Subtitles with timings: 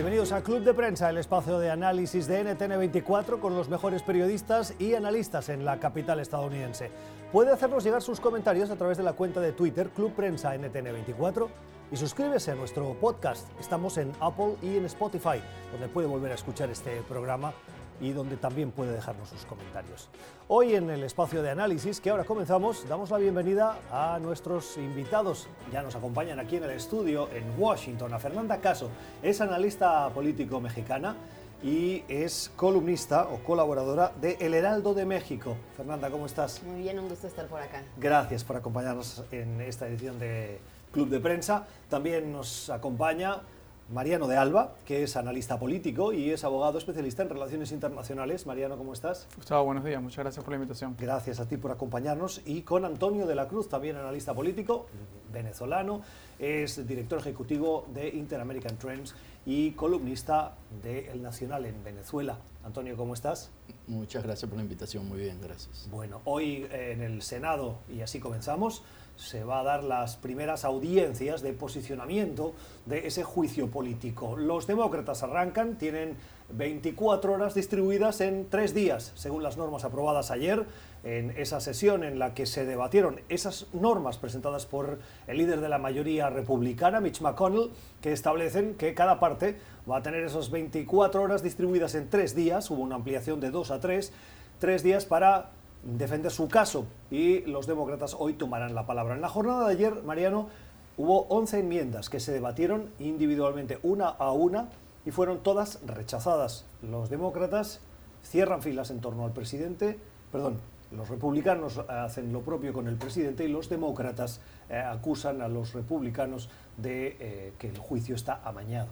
[0.00, 4.72] Bienvenidos a Club de Prensa, el espacio de análisis de NTN24 con los mejores periodistas
[4.78, 6.90] y analistas en la capital estadounidense.
[7.30, 11.48] Puede hacernos llegar sus comentarios a través de la cuenta de Twitter Club Prensa NTN24
[11.92, 13.46] y suscríbese a nuestro podcast.
[13.60, 17.52] Estamos en Apple y en Spotify, donde puede volver a escuchar este programa
[18.00, 20.08] y donde también puede dejarnos sus comentarios.
[20.48, 25.48] Hoy en el espacio de análisis que ahora comenzamos, damos la bienvenida a nuestros invitados.
[25.72, 28.90] Ya nos acompañan aquí en el estudio en Washington a Fernanda Caso.
[29.22, 31.16] Es analista político mexicana
[31.62, 35.56] y es columnista o colaboradora de El Heraldo de México.
[35.76, 36.62] Fernanda, ¿cómo estás?
[36.62, 37.82] Muy bien, un gusto estar por acá.
[37.98, 40.58] Gracias por acompañarnos en esta edición de
[40.92, 41.66] Club de Prensa.
[41.88, 43.42] También nos acompaña
[43.90, 48.46] Mariano de Alba, que es analista político y es abogado especialista en relaciones internacionales.
[48.46, 49.26] Mariano, ¿cómo estás?
[49.34, 50.94] Gustavo, buenos días, muchas gracias por la invitación.
[50.96, 52.40] Gracias a ti por acompañarnos.
[52.44, 54.86] Y con Antonio de la Cruz, también analista político,
[55.32, 56.02] venezolano,
[56.38, 62.38] es director ejecutivo de Inter-American Trends y columnista de El Nacional en Venezuela.
[62.70, 63.50] Antonio, ¿cómo estás?
[63.88, 65.88] Muchas gracias por la invitación, muy bien, gracias.
[65.90, 68.84] Bueno, hoy eh, en el Senado, y así comenzamos,
[69.16, 72.54] se va a dar las primeras audiencias de posicionamiento
[72.86, 74.36] de ese juicio político.
[74.36, 76.16] Los demócratas arrancan, tienen
[76.52, 80.64] 24 horas distribuidas en tres días, según las normas aprobadas ayer
[81.02, 85.68] en esa sesión en la que se debatieron esas normas presentadas por el líder de
[85.68, 89.58] la mayoría republicana, Mitch McConnell, que establecen que cada parte
[89.90, 93.70] va a tener esas 24 horas distribuidas en tres días, hubo una ampliación de dos
[93.70, 94.12] a tres,
[94.58, 95.50] tres días para
[95.82, 99.14] defender su caso y los demócratas hoy tomarán la palabra.
[99.14, 100.48] En la jornada de ayer, Mariano,
[100.96, 104.68] hubo 11 enmiendas que se debatieron individualmente una a una
[105.04, 106.66] y fueron todas rechazadas.
[106.82, 107.80] Los demócratas
[108.22, 109.98] cierran filas en torno al presidente,
[110.30, 110.58] perdón,
[110.92, 115.72] los republicanos hacen lo propio con el presidente y los demócratas eh, acusan a los
[115.72, 118.88] republicanos de eh, que el juicio está amañado.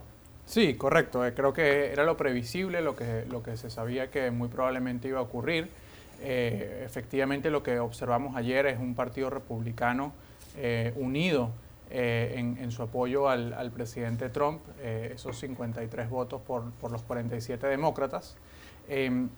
[0.48, 1.24] Sí, correcto.
[1.26, 5.06] Eh, creo que era lo previsible, lo que, lo que se sabía que muy probablemente
[5.06, 5.68] iba a ocurrir.
[6.20, 10.12] Eh, efectivamente lo que observamos ayer es un partido republicano
[10.56, 11.50] eh, unido
[11.90, 18.36] eh, en, su apoyo al, presidente Trump, esos 53 votos por, los 47 demócratas.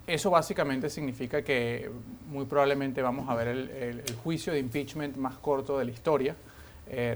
[0.07, 1.89] eso básicamente significa que
[2.29, 6.35] muy probablemente vamos a ver el, juicio de impeachment más corto de la historia.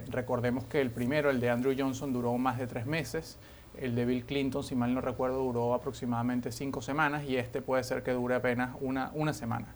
[0.10, 3.38] recordemos que el primero, el de Andrew Johnson, duró más de tres meses.
[3.80, 7.84] El de Bill Clinton, si mal no recuerdo, duró aproximadamente cinco semanas y este puede
[7.84, 9.68] ser que dure apenas una, una semana.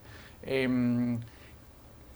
[0.44, 1.20] Em,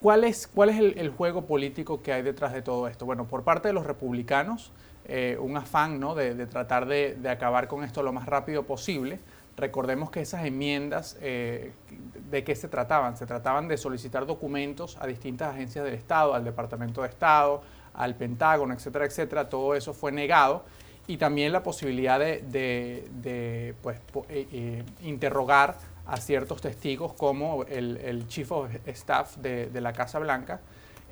[0.04, 3.06] ¿Cuál es, cuál es el, juego político que hay detrás de todo esto?
[3.06, 4.74] Bueno, por parte de los republicanos,
[5.06, 6.14] eh, un afán ¿no?
[6.14, 9.20] de, tratar de, acabar con esto lo más rápido posible.
[9.56, 11.72] Recordemos que esas enmiendas, eh,
[12.30, 13.16] ¿de qué se trataban?
[13.16, 17.62] Se trataban de solicitar documentos a distintas agencias del Estado, al Departamento de Estado,
[17.94, 19.48] al Pentágono, etcétera, etcétera.
[19.48, 20.66] Todo eso fue negado
[21.08, 23.98] y también la posibilidad de, pues,
[24.30, 30.62] eh, eh, interrogar a ciertos testigos como el, Chief of Staff de, la Casa Blanca.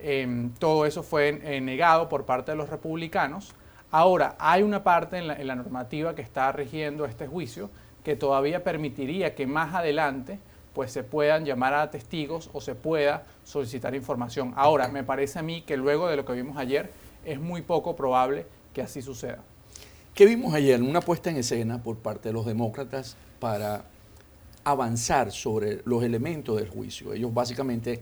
[0.01, 3.53] Em, todo eso fue eh, negado por parte de los republicanos.
[3.91, 7.69] Ahora, hay una parte en la, normativa que está rigiendo este juicio
[8.03, 10.39] que todavía permitiría que más adelante
[10.73, 14.53] pues se puedan llamar a testigos o se pueda solicitar información.
[14.55, 16.89] Ahora, me parece a mí que luego de lo que vimos ayer
[17.25, 19.39] es muy poco probable que así suceda.
[20.13, 20.81] ¿Qué vimos ayer?
[20.81, 23.85] Una puesta en escena por parte de los demócratas para
[24.65, 27.13] avanzar sobre los elementos del juicio.
[27.13, 28.01] Ellos básicamente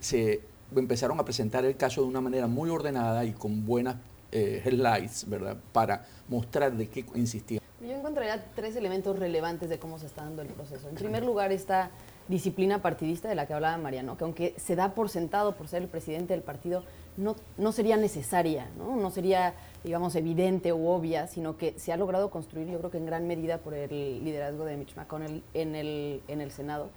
[0.00, 0.40] se
[0.74, 3.96] empezaron a presentar el caso de una manera muy ordenada y con buenas
[4.32, 5.58] eh, headlights, ¿verdad?
[5.72, 7.60] Para mostrar de qué insistían.
[7.78, 10.88] Yo encontraría tres elementos relevantes de cómo se está dando el proceso.
[10.88, 11.90] En primer lugar, esta
[12.28, 15.82] disciplina partidista de la que hablaba Mariano, que aunque se da por sentado por ser
[15.82, 16.84] el presidente del partido,
[17.18, 18.96] no, no sería necesaria, ¿no?
[18.96, 19.54] no sería
[19.84, 23.26] digamos, evidente u obvia, sino que se ha logrado construir, yo creo que en gran
[23.26, 26.90] medida por el liderazgo de Mitch McConnell en el, en el Senado.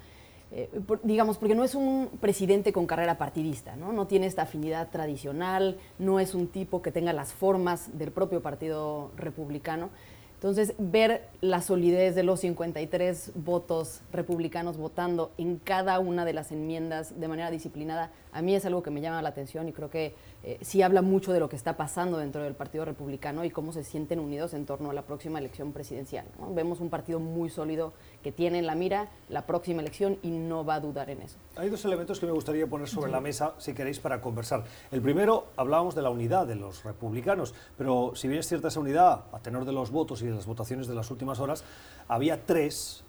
[0.56, 0.70] Eh,
[1.02, 3.92] digamos, porque no es un presidente con carrera partidista, ¿no?
[3.92, 8.42] no tiene esta afinidad tradicional, no es un tipo que tenga las formas del propio
[8.42, 9.90] Partido Republicano.
[10.36, 16.52] Entonces, ver la solidez de los 53 votos republicanos votando en cada una de las
[16.52, 19.90] enmiendas de manera disciplinada, a mí es algo que me llama la atención y creo
[19.90, 23.50] que eh, sí habla mucho de lo que está pasando dentro del Partido Republicano y
[23.50, 26.26] cómo se sienten unidos en torno a la próxima elección presidencial.
[26.50, 30.66] Vemos un partido muy sólido que tiene en la mira la próxima elección y no
[30.66, 31.38] va a dudar en eso.
[31.56, 34.64] Hay dos elementos que me gustaría poner sobre la mesa, si queréis, para conversar.
[34.92, 38.80] El primero, hablábamos de la unidad de los republicanos, pero si bien es cierta esa
[38.80, 41.64] unidad, a tenor de los votos y de las votaciones de las últimas horas,
[42.08, 43.04] había tres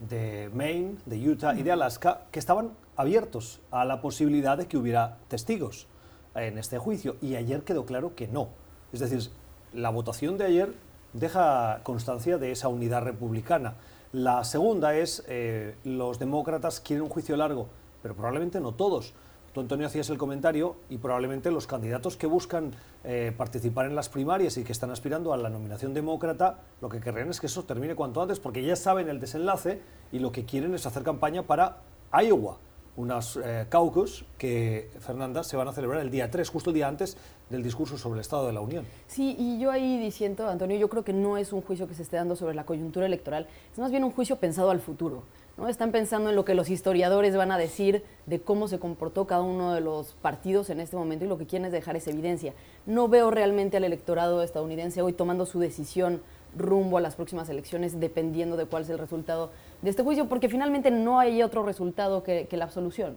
[0.00, 4.76] de Maine, de Utah y de Alaska que estaban abiertos a la posibilidad de que
[4.76, 5.86] hubiera testigos
[6.34, 8.48] en este juicio y ayer quedó claro que no.
[8.92, 9.30] Es decir,
[9.72, 10.74] la votación de ayer
[11.12, 13.74] deja constancia de esa unidad republicana.
[14.12, 17.68] La segunda es, eh, los demócratas quieren un juicio largo,
[18.02, 19.14] pero probablemente no todos.
[19.52, 22.72] Tú, Antonio, hacías el comentario y probablemente los candidatos que buscan
[23.02, 27.00] eh, participar en las primarias y que están aspirando a la nominación demócrata, lo que
[27.00, 29.80] querrían es que eso termine cuanto antes, porque ya saben el desenlace
[30.12, 31.78] y lo que quieren es hacer campaña para
[32.12, 32.58] Iowa,
[32.96, 36.88] unas eh, caucus que, Fernanda, se van a celebrar el día 3, justo el día
[36.88, 37.16] antes
[37.48, 38.84] del discurso sobre el Estado de la Unión.
[39.06, 42.02] Sí, y yo ahí diciendo, Antonio, yo creo que no es un juicio que se
[42.02, 45.22] esté dando sobre la coyuntura electoral, es más bien un juicio pensado al futuro.
[45.56, 45.68] ¿no?
[45.68, 49.42] Están pensando en lo que los historiadores van a decir de cómo se comportó cada
[49.42, 52.54] uno de los partidos en este momento y lo que quieren es dejar esa evidencia.
[52.86, 56.22] No veo realmente al electorado estadounidense hoy tomando su decisión
[56.56, 59.50] rumbo a las próximas elecciones dependiendo de cuál es el resultado
[59.82, 63.16] de este juicio, porque finalmente no hay otro resultado que, la absolución.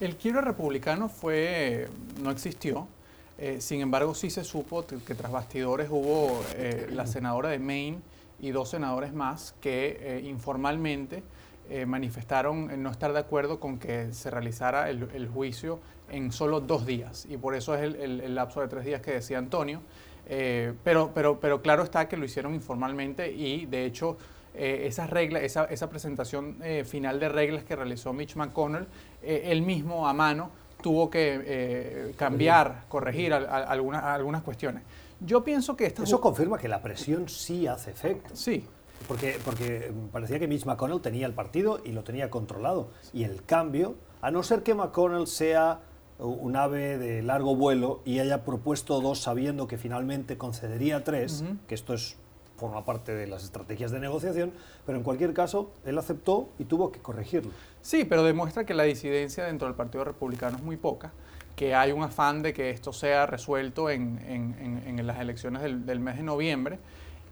[0.00, 1.88] El quiero republicano fue,
[2.22, 2.86] no existió,
[3.38, 7.98] eh, sin embargo sí se supo que tras bastidores hubo eh, la senadora de Maine
[8.40, 11.22] y dos senadores más que eh, informalmente
[11.86, 17.26] manifestaron no estar de acuerdo con que se realizara el, juicio en solo dos días,
[17.28, 19.82] y por eso es el lapso de tres días que decía Antonio.
[20.28, 24.18] Eh, pero, pero, pero claro está que lo hicieron informalmente y de hecho
[24.54, 28.86] eh, esas reglas, esa, esa presentación eh, final de reglas que realizó Mitch McConnell,
[29.22, 30.50] él mismo a mano
[30.82, 34.82] tuvo que cambiar, corregir algunas, algunas cuestiones.
[35.20, 36.04] Yo pienso que esto...
[36.04, 38.36] Eso confirma que la presión sí hace efecto.
[38.36, 38.64] Sí.
[39.08, 42.90] Porque, porque parecía que Mitch McConnell tenía el partido y lo tenía controlado.
[43.12, 45.80] Y el cambio, a no ser que McConnell sea
[46.18, 51.74] un ave de largo vuelo y haya propuesto dos sabiendo que finalmente concedería tres, que
[51.74, 52.16] esto es
[52.56, 54.52] forma parte de las estrategias de negociación,
[54.84, 57.52] pero en cualquier caso él aceptó y tuvo que corregirlo.
[57.80, 61.12] Sí, pero demuestra que la disidencia dentro del Partido Republicano es muy poca,
[61.54, 66.00] que hay un afán de que esto sea resuelto en, en, las elecciones del, del
[66.00, 66.78] mes de noviembre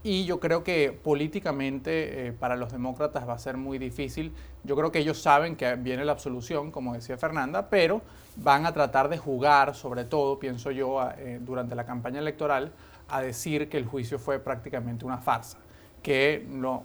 [0.07, 4.33] y yo creo que políticamente eh, para los demócratas va a ser muy difícil.
[4.63, 8.03] Yo creo que ellos saben que viene la absolución, como decía Fernanda, pero
[8.37, 12.71] van a tratar de jugar, sobre todo, pienso yo, eh, durante la campaña electoral,
[13.09, 15.59] a decir que el juicio fue prácticamente una farsa.
[16.05, 16.85] Que no,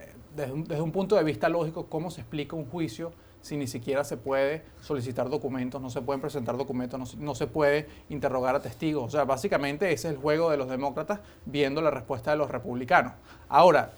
[0.00, 3.12] eh, desde, un, desde un punto de vista lógico, ¿cómo se explica un juicio
[3.42, 7.88] si ni siquiera se puede solicitar documentos, no se pueden presentar documentos, no, se puede
[8.08, 9.04] interrogar a testigos.
[9.04, 12.50] O sea, básicamente ese es el juego de los demócratas viendo la respuesta de los
[12.50, 13.12] republicanos.
[13.48, 13.92] Ahora,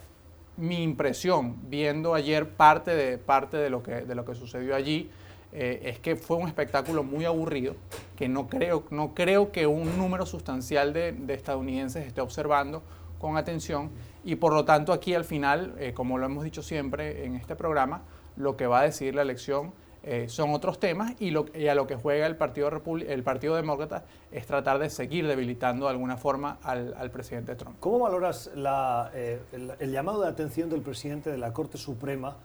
[0.56, 5.10] mi impresión, viendo ayer parte de, parte de, lo, que, de lo que sucedió allí,
[5.56, 7.76] eh, es que fue un espectáculo muy aburrido,
[8.16, 12.82] que no creo, no creo que un número sustancial de, estadounidenses esté observando
[13.20, 13.90] con atención
[14.24, 17.54] y por lo tanto aquí al final, eh, como lo hemos dicho siempre en este
[17.54, 18.02] programa,
[18.36, 19.72] lo que va a decidir la elección
[20.06, 22.68] eh, son otros temas y, lo, a lo que juega el Partido,
[23.08, 27.76] el Partido Demócrata es tratar de seguir debilitando de alguna forma al, presidente Trump.
[27.80, 29.40] ¿Cómo valoras eh,
[29.78, 32.36] el, llamado de atención del presidente de la Corte Suprema,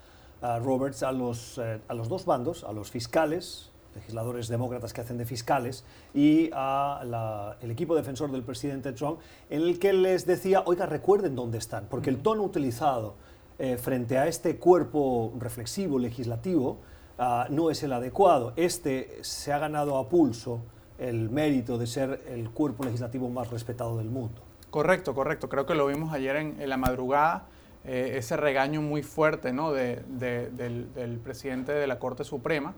[0.41, 5.17] Roberts, a los, eh, a los dos bandos, a los fiscales, legisladores demócratas que hacen
[5.17, 5.83] de fiscales,
[6.13, 9.19] y al equipo defensor del presidente Trump,
[9.49, 13.15] en el que les decía, oiga, recuerden dónde están, porque el tono utilizado
[13.59, 16.79] eh, frente a este cuerpo reflexivo legislativo
[17.17, 18.53] ah, no es el adecuado.
[18.55, 20.61] Este se ha ganado a pulso
[20.97, 24.41] el mérito de ser el cuerpo legislativo más respetado del mundo.
[24.69, 25.49] Correcto, correcto.
[25.49, 27.47] Creo que lo vimos ayer en, la madrugada,
[27.83, 29.71] eh, ese regaño muy fuerte ¿no?
[29.73, 32.75] del, presidente de la Corte Suprema.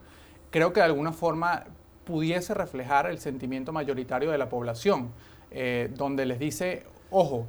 [0.50, 1.66] Creo que de alguna forma
[2.06, 5.12] pudiese reflejar el sentimiento mayoritario de la población,
[5.52, 7.46] eh, donde les dice, ojo,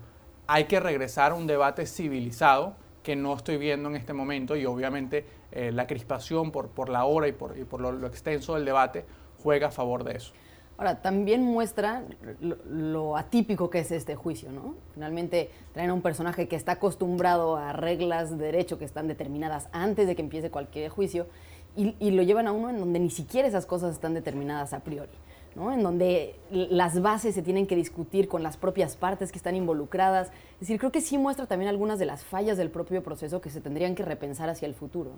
[0.46, 4.64] hay que regresar a un debate civilizado, que no estoy viendo en este momento y
[4.64, 9.04] obviamente eh, la crispación por, por la hora y por, por lo, extenso del debate
[9.42, 10.32] juega a favor de eso.
[10.78, 12.02] Ahora, también muestra
[12.40, 14.74] lo, atípico que es este juicio, ¿no?
[14.94, 19.68] Finalmente traen a un personaje que está acostumbrado a reglas de derecho que están determinadas
[19.72, 21.26] antes de que empiece cualquier juicio
[21.74, 25.12] y lo llevan a uno en donde ni siquiera esas cosas están determinadas a priori
[25.54, 30.28] en donde las bases se tienen que discutir con las propias partes que están involucradas.
[30.54, 33.50] Es decir, creo que sí muestra también algunas de las fallas del propio proceso que
[33.50, 35.10] se tendrían que repensar hacia el futuro.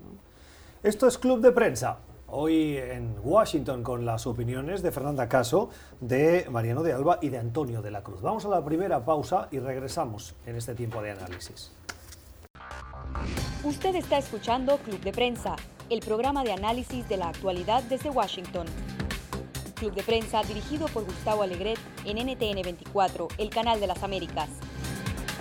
[0.83, 1.99] Esto es Club de Prensa.
[2.26, 5.69] Hoy en Washington con las opiniones de Fernanda Caso,
[6.00, 8.21] de Mariano de Alba y de Antonio de la Cruz.
[8.23, 11.73] Vamos a la primera pausa y regresamos en este tiempo de análisis.
[13.62, 15.55] Usted está escuchando Club de Prensa,
[15.91, 18.67] el programa de análisis de la actualidad desde Washington.
[19.75, 24.49] Club de Prensa dirigido por Gustavo Alegret en NTN 24, el canal de las Américas.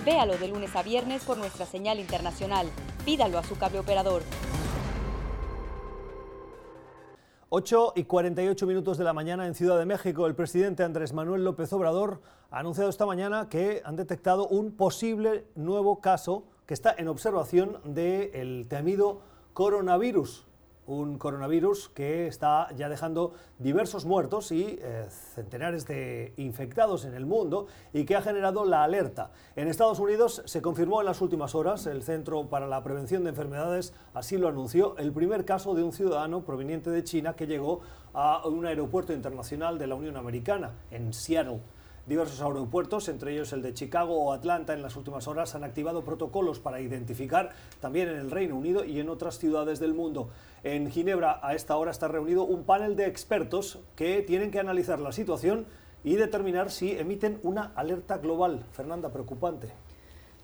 [0.04, 2.66] Véalo de lunes a viernes por nuestra señal internacional.
[3.04, 4.22] Pídalo a su cable operador.
[7.48, 11.44] 8 y 48 minutos de la mañana en Ciudad de México, el presidente Andrés Manuel
[11.44, 16.94] López Obrador ha anunciado esta mañana que han detectado un posible nuevo caso que está
[16.98, 19.20] en observación del temido
[19.52, 20.46] coronavirus
[20.86, 27.26] un coronavirus que está ya dejando diversos muertos y eh, centenares de infectados en el
[27.26, 29.30] mundo y que ha generado la alerta.
[29.56, 33.30] En Estados Unidos se confirmó en las últimas horas, el Centro para la Prevención de
[33.30, 37.80] Enfermedades así lo anunció, el primer caso de un ciudadano proveniente de China que llegó
[38.12, 41.60] a un aeropuerto internacional de la Unión Americana, en Seattle.
[42.06, 46.04] Diversos aeropuertos, entre ellos el de Chicago o Atlanta, en las últimas horas han activado
[46.04, 50.28] protocolos para identificar también en el Reino Unido y en otras ciudades del mundo.
[50.64, 55.00] En Ginebra a esta hora está reunido un panel de expertos que tienen que analizar
[55.00, 55.64] la situación
[56.04, 58.66] y determinar si emiten una alerta global.
[58.72, 59.72] Fernanda, preocupante.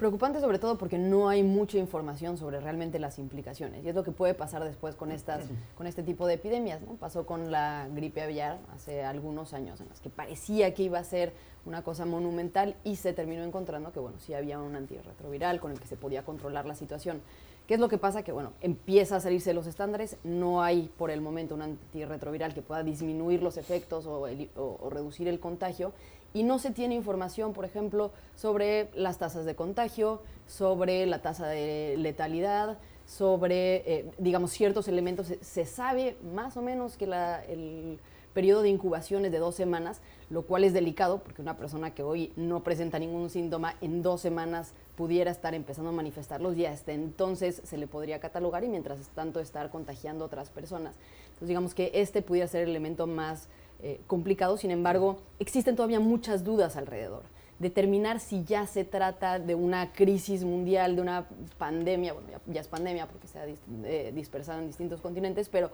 [0.00, 3.84] Preocupante sobre todo porque no hay mucha información sobre realmente las implicaciones.
[3.84, 5.44] Y es lo que puede pasar después con, estas,
[5.76, 6.80] con este tipo de epidemias.
[6.80, 6.94] ¿no?
[6.94, 11.04] Pasó con la gripe aviar hace algunos años, en las que parecía que iba a
[11.04, 11.34] ser
[11.66, 15.78] una cosa monumental y se terminó encontrando que, bueno, sí había un antirretroviral con el
[15.78, 17.20] que se podía controlar la situación.
[17.66, 18.22] ¿Qué es lo que pasa?
[18.22, 22.62] Que, bueno, empieza a salirse los estándares, no hay por el momento un antirretroviral que
[22.62, 24.26] pueda disminuir los efectos o,
[24.56, 25.92] o reducir el contagio
[26.32, 31.46] y no se tiene información, por ejemplo, sobre las tasas de contagio, sobre la tasa
[31.46, 35.32] de letalidad, sobre, eh, digamos, ciertos elementos.
[35.40, 37.98] Se, sabe más o menos que el
[38.32, 42.02] periodo de incubación es de dos semanas, lo cual es delicado porque una persona que
[42.02, 46.92] hoy no presenta ningún síntoma en dos semanas pudiera estar empezando a manifestarlos y hasta
[46.92, 50.94] entonces se le podría catalogar y mientras tanto estar contagiando a otras personas.
[51.26, 53.48] Entonces digamos que este pudiera ser el elemento más
[53.82, 57.22] eh, complicado, sin embargo, existen todavía muchas dudas alrededor.
[57.58, 61.26] Determinar si ya se trata de una crisis mundial, de una
[61.58, 63.46] pandemia, bueno, ya, es pandemia porque se ha
[63.84, 65.70] eh, dispersado en distintos continentes, pero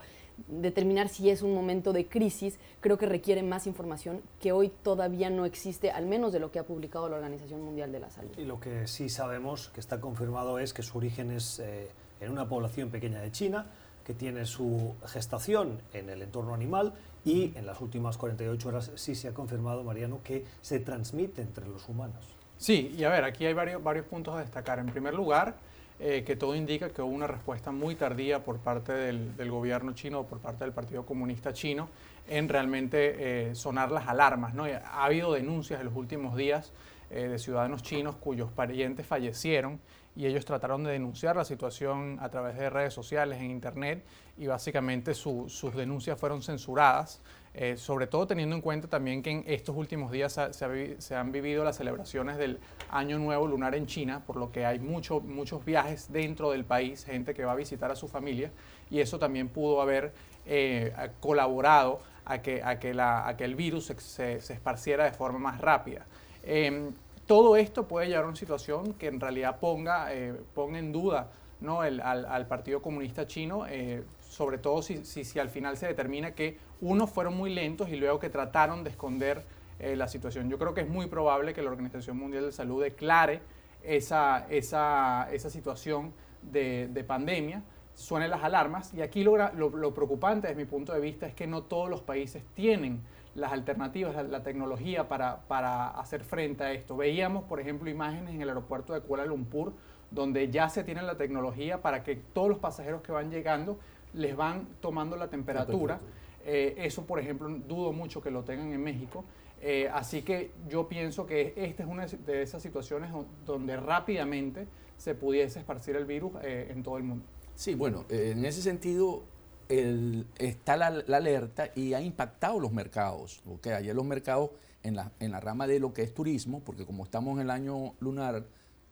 [0.48, 5.30] determinar si es un momento de crisis creo que requiere más información que hoy todavía
[5.30, 8.32] no existe, al menos de lo que ha publicado la Organización Mundial de la Salud.
[8.36, 11.88] Y lo que sí sabemos, que está confirmado, es que su origen es eh,
[12.20, 13.66] en una población pequeña de China,
[14.04, 16.94] que tiene su gestación en el entorno animal
[17.26, 21.66] y en las últimas 48 horas sí se ha confirmado, Mariano, que se transmite entre
[21.66, 22.24] los humanos.
[22.56, 24.78] Sí, y a ver, aquí hay varios, varios puntos a destacar.
[24.78, 25.56] En primer lugar,
[25.98, 30.20] eh, que todo indica que hubo una respuesta muy tardía por parte del, gobierno chino
[30.20, 31.88] o por parte del Partido Comunista Chino
[32.28, 34.54] en realmente eh, sonar las alarmas.
[34.54, 34.64] ¿no?
[34.64, 36.72] Ha habido denuncias en los últimos días
[37.10, 39.80] eh, de ciudadanos chinos cuyos parientes fallecieron
[40.16, 44.02] y ellos trataron de denunciar la situación a través de redes sociales, en Internet,
[44.38, 47.20] y básicamente sus denuncias fueron censuradas,
[47.52, 51.64] eh, sobre todo teniendo en cuenta también que en estos últimos días se, han vivido
[51.64, 52.58] las celebraciones del
[52.90, 57.04] Año Nuevo Lunar en China, por lo que hay mucho, muchos viajes dentro del país,
[57.04, 58.50] gente que va a visitar a su familia,
[58.90, 60.12] y eso también pudo haber
[60.46, 65.12] eh, colaborado a que, a, que la, a que el virus se, se, esparciera de
[65.12, 66.06] forma más rápida.
[66.42, 66.92] Em,
[67.26, 71.30] todo esto puede llevar a una situación que en realidad ponga, eh, ponga en duda
[71.60, 77.10] al, Partido Comunista Chino, eh, sobre todo si, si, al final se determina que unos
[77.10, 79.44] fueron muy lentos y luego que trataron de esconder
[79.78, 80.48] eh, la situación.
[80.48, 83.40] Yo creo que es muy probable que la Organización Mundial de Salud declare
[83.82, 87.62] esa, esa, esa situación de, de, pandemia,
[87.94, 91.46] suenen las alarmas y aquí lo, lo preocupante desde mi punto de vista es que
[91.46, 93.00] no todos los países tienen
[93.36, 96.96] las alternativas, la, tecnología para, para, hacer frente a esto.
[96.96, 99.74] Veíamos, por ejemplo, imágenes en el aeropuerto de Kuala Lumpur,
[100.10, 103.78] donde ya se tiene la tecnología para que todos los pasajeros que van llegando
[104.14, 106.00] les van tomando la temperatura.
[106.44, 109.24] Eh, eso, por ejemplo, dudo mucho que lo tengan en México.
[109.60, 113.10] Eh, así que yo pienso que esta es una de esas situaciones
[113.44, 114.66] donde rápidamente
[114.96, 117.24] se pudiese esparcir el virus eh, en todo el mundo.
[117.54, 119.24] Sí, bueno, en ese sentido
[119.68, 123.40] el, está la, alerta y ha impactado los mercados.
[123.46, 123.72] ¿okay?
[123.72, 124.50] Ayer los mercados
[124.82, 127.50] en la, en la rama de lo que es turismo, porque como estamos en el
[127.50, 128.44] año lunar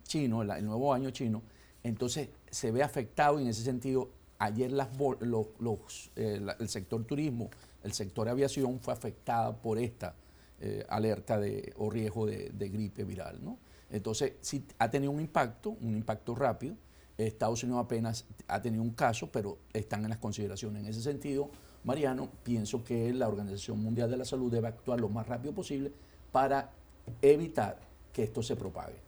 [0.04, 1.42] chino, el, nuevo año chino,
[1.82, 4.88] entonces se ve afectado y en ese sentido ayer las,
[5.20, 7.50] los, eh, el sector turismo,
[7.82, 10.14] el sector aviación fue afectada por esta
[10.60, 13.38] eh, alerta de, o riesgo de, de gripe viral.
[13.42, 13.58] ¿no?
[13.90, 16.74] Entonces sí ha tenido un impacto, un impacto rápido.
[17.16, 20.82] Estados Unidos apenas ha tenido un caso, pero están en las consideraciones.
[20.82, 21.50] En ese sentido,
[21.84, 25.92] Mariano, pienso que la Organización Mundial de la Salud debe actuar lo más rápido posible
[26.32, 26.70] para
[27.22, 27.78] evitar
[28.12, 29.04] que esto se propague.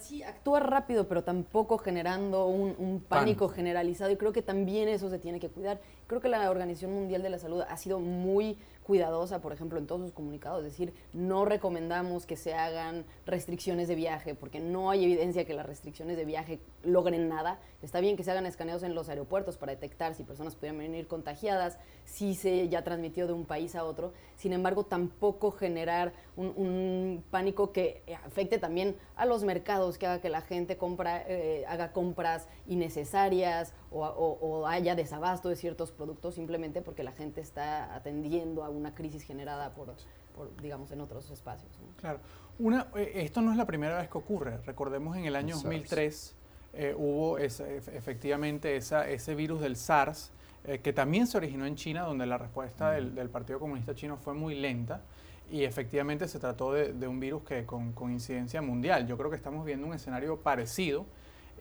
[0.00, 5.18] Sí, actúa rápido, pero tampoco generando un, pánico generalizado y creo que también eso se
[5.18, 5.80] tiene que cuidar.
[6.06, 9.88] Creo que la Organización Mundial de la Salud ha sido muy cuidadosa, por ejemplo, en
[9.88, 14.90] todos sus comunicados, es decir, no recomendamos que se hagan restricciones de viaje, porque no
[14.90, 17.58] hay evidencia que las restricciones de viaje logren nada.
[17.82, 21.08] Está bien que se hagan escaneos en los aeropuertos para detectar si personas pudieran venir
[21.08, 24.12] contagiadas, si se ya transmitió de un país a otro.
[24.36, 30.28] Sin embargo, tampoco generar un, pánico que afecte también a los mercados, que haga que
[30.28, 37.02] la gente compra, eh, haga compras innecesarias o, haya desabasto de ciertos productos simplemente porque
[37.02, 39.94] la gente está atendiendo a una crisis generada por,
[40.62, 41.70] digamos, en otros espacios.
[41.96, 42.20] Claro.
[42.58, 44.58] Una, eh, esto no es la primera vez que ocurre.
[44.64, 46.36] Recordemos en el año 2003
[46.78, 50.30] eh, hubo efectivamente esa, ese virus del SARS,
[50.64, 54.34] eh, que también se originó en China, donde la respuesta del, Partido Comunista Chino fue
[54.34, 55.00] muy lenta
[55.50, 59.06] y efectivamente se trató de, un virus que con, con, incidencia mundial.
[59.06, 61.06] Yo creo que estamos viendo un escenario parecido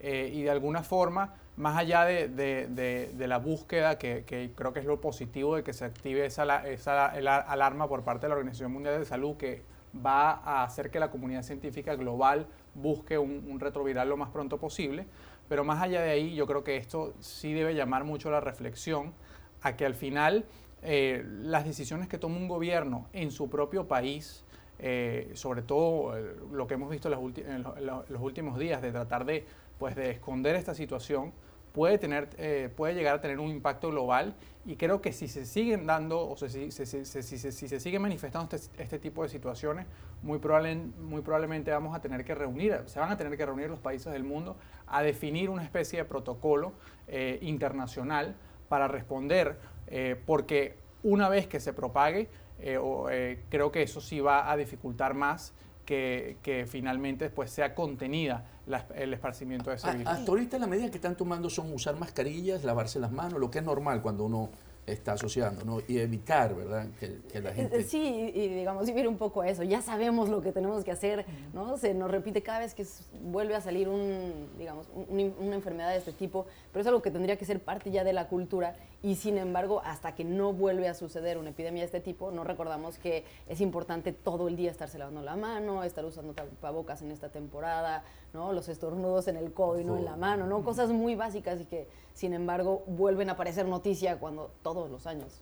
[0.01, 5.55] y de alguna forma más allá de, la búsqueda, que, creo que es lo positivo
[5.55, 9.37] de que se active esa, esa alarma por parte de la Organización Mundial de Salud,
[9.37, 9.63] que
[10.03, 15.05] va a hacer que la comunidad científica global busque un, retroviral lo más pronto posible.
[15.47, 19.13] Pero más allá de ahí, yo creo que esto sí debe llamar mucho la reflexión
[19.61, 20.45] a que al final
[20.81, 24.43] eh, las decisiones que toma un gobierno en su propio país,
[24.79, 29.45] eh, sobre todo eh, lo que hemos visto en los, últimos días, de tratar de,
[29.79, 31.33] pues, de esconder esta situación,
[31.75, 34.33] puede, tener, eh, puede llegar a tener un impacto global
[34.65, 39.23] y creo que si se siguen dando o si, se siguen manifestando este, este, tipo
[39.23, 39.85] de situaciones,
[40.23, 43.79] muy, muy probablemente vamos a tener que reunir, se van a tener que reunir los
[43.79, 44.55] países del mundo
[44.87, 46.71] a definir una especie de protocolo
[47.09, 48.35] eh, internacional
[48.69, 54.55] para responder, eh, porque una vez que se propague, creo que eso sí va a
[54.55, 55.53] dificultar más
[55.85, 58.45] que, finalmente pues, sea contenida
[58.95, 60.07] el esparcimiento de ese virus.
[60.07, 63.59] Hasta ahorita la medida que están tomando son usar mascarillas, lavarse las manos, lo que
[63.59, 64.49] es normal cuando uno
[64.85, 65.79] está asociando, ¿no?
[65.87, 66.87] Y evitar, ¿verdad?
[66.99, 67.83] Que, la gente...
[67.83, 69.63] Sí, y digamos, y viene un poco a eso.
[69.63, 71.77] Ya sabemos lo que tenemos que hacer, ¿no?
[71.77, 72.85] Se nos repite cada vez que
[73.23, 77.37] vuelve a salir un, digamos, una enfermedad de este tipo, pero es algo que tendría
[77.37, 80.95] que ser parte ya de la cultura y sin embargo, hasta que no vuelve a
[80.95, 84.97] suceder una epidemia de este tipo, no recordamos que es importante todo el día estarse
[84.97, 88.03] lavando la mano, estar usando tapabocas en esta temporada,
[88.35, 88.53] ¿no?
[88.53, 90.63] Los estornudos en el codo y no en la mano, ¿no?
[90.63, 95.41] Cosas muy básicas y que, sin embargo, vuelven a aparecer noticia cuando todos los años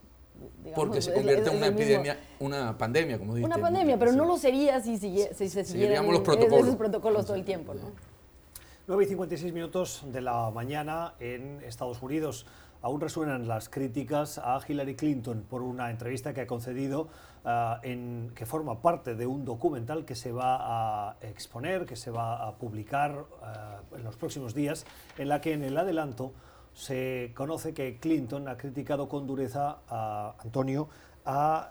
[0.74, 3.54] porque se convierte en una epidemia, una pandemia, como dijiste.
[3.54, 6.66] Una pandemia, pero no lo sería si, se siguieran los protocolos.
[6.66, 7.74] esos protocolos todo el tiempo.
[7.74, 7.92] ¿no?
[8.86, 12.46] 9 y 56 minutos de la mañana en Estados Unidos.
[12.84, 17.08] Aún resuenan las críticas a Hillary Clinton por una entrevista que ha concedido
[17.42, 22.10] ah, en, que forma parte de un documental que se va a exponer, que se
[22.10, 24.84] va a publicar ah, en los próximos días,
[25.16, 26.34] en la que en el adelanto
[26.74, 30.90] se conoce que Clinton ha criticado con dureza a Antonio
[31.24, 31.70] a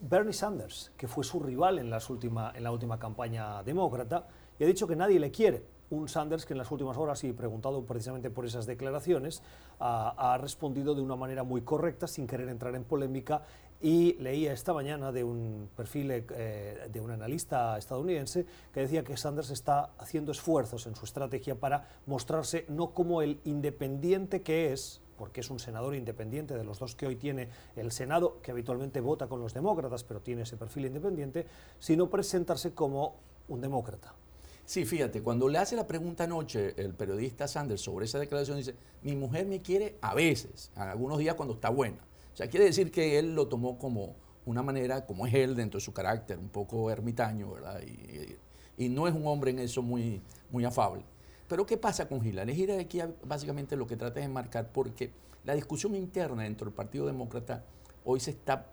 [0.00, 4.26] Bernie Sanders, que fue su rival en, las última, en la última campaña demócrata,
[4.58, 7.32] y ha dicho que nadie le quiere un Sanders que en las últimas horas, y
[7.32, 9.42] preguntado precisamente por esas declaraciones,
[9.80, 13.42] ha, respondido de una manera muy correcta, sin querer entrar en polémica,
[13.80, 19.16] y leía esta mañana de un perfil eh, de un analista estadounidense que decía que
[19.16, 25.00] Sanders está haciendo esfuerzos en su estrategia para mostrarse no como el independiente que es,
[25.16, 29.00] porque es un senador independiente de los dos que hoy tiene el Senado, que habitualmente
[29.00, 31.46] vota con los demócratas, pero tiene ese perfil independiente,
[31.78, 33.14] sino presentarse como
[33.48, 34.14] un demócrata.
[34.68, 38.74] Sí, fíjate, cuando le hace la pregunta anoche el periodista Sanders sobre esa declaración, dice,
[39.00, 41.96] mi mujer me quiere a veces, algunos días cuando está buena.
[42.34, 45.78] O sea, quiere decir que él lo tomó como una manera, como es él dentro
[45.78, 47.80] de su carácter, un poco ermitaño, ¿verdad?
[48.76, 51.02] Y, no es un hombre en eso muy, muy afable.
[51.48, 52.52] Pero ¿qué pasa con Hillary?
[52.52, 55.12] Hillary aquí básicamente lo que trata es enmarcar porque
[55.44, 57.64] la discusión interna dentro del Partido Demócrata
[58.04, 58.66] hoy se está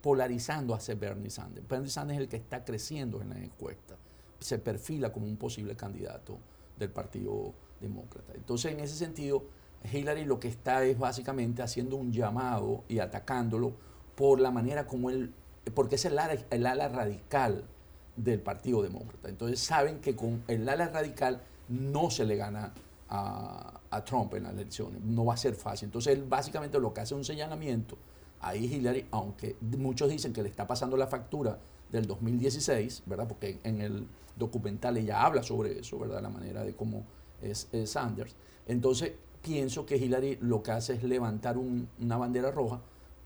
[0.00, 1.68] polarizando hacia Bernie Sanders.
[1.68, 3.98] Bernie Sanders es el que está creciendo en la encuesta
[4.40, 6.38] se perfila como un posible candidato
[6.78, 8.32] del Partido Demócrata.
[8.34, 9.44] Entonces, en ese sentido,
[9.92, 13.74] Hillary lo que está es básicamente haciendo un llamado y atacándolo
[14.14, 15.32] por la manera como él,
[15.74, 17.64] porque es el ala, el ala radical
[18.16, 19.28] del Partido Demócrata.
[19.28, 22.72] Entonces saben que con el ala radical no se le gana
[23.08, 25.86] a, a, Trump en las elecciones, no va a ser fácil.
[25.86, 27.96] Entonces él básicamente lo que hace es un señalamiento.
[28.40, 31.58] Ahí Hillary, aunque muchos dicen que le está pasando la factura
[31.90, 33.28] del 2016, ¿verdad?
[33.28, 36.22] Porque en el documental ella habla sobre eso, ¿verdad?
[36.22, 37.04] La manera de cómo
[37.42, 38.36] es, Sanders.
[38.66, 42.80] Entonces, pienso que Hillary lo que hace es levantar una bandera roja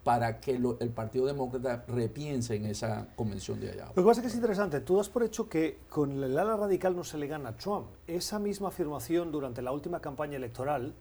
[0.04, 3.86] para que el Partido Demócrata repiense en esa convención de allá.
[3.88, 6.56] Lo que pasa es que es interesante, tú das por hecho que con el ala
[6.56, 7.86] radical no se le gana a Trump.
[8.06, 10.94] Esa misma afirmación durante la última campaña electoral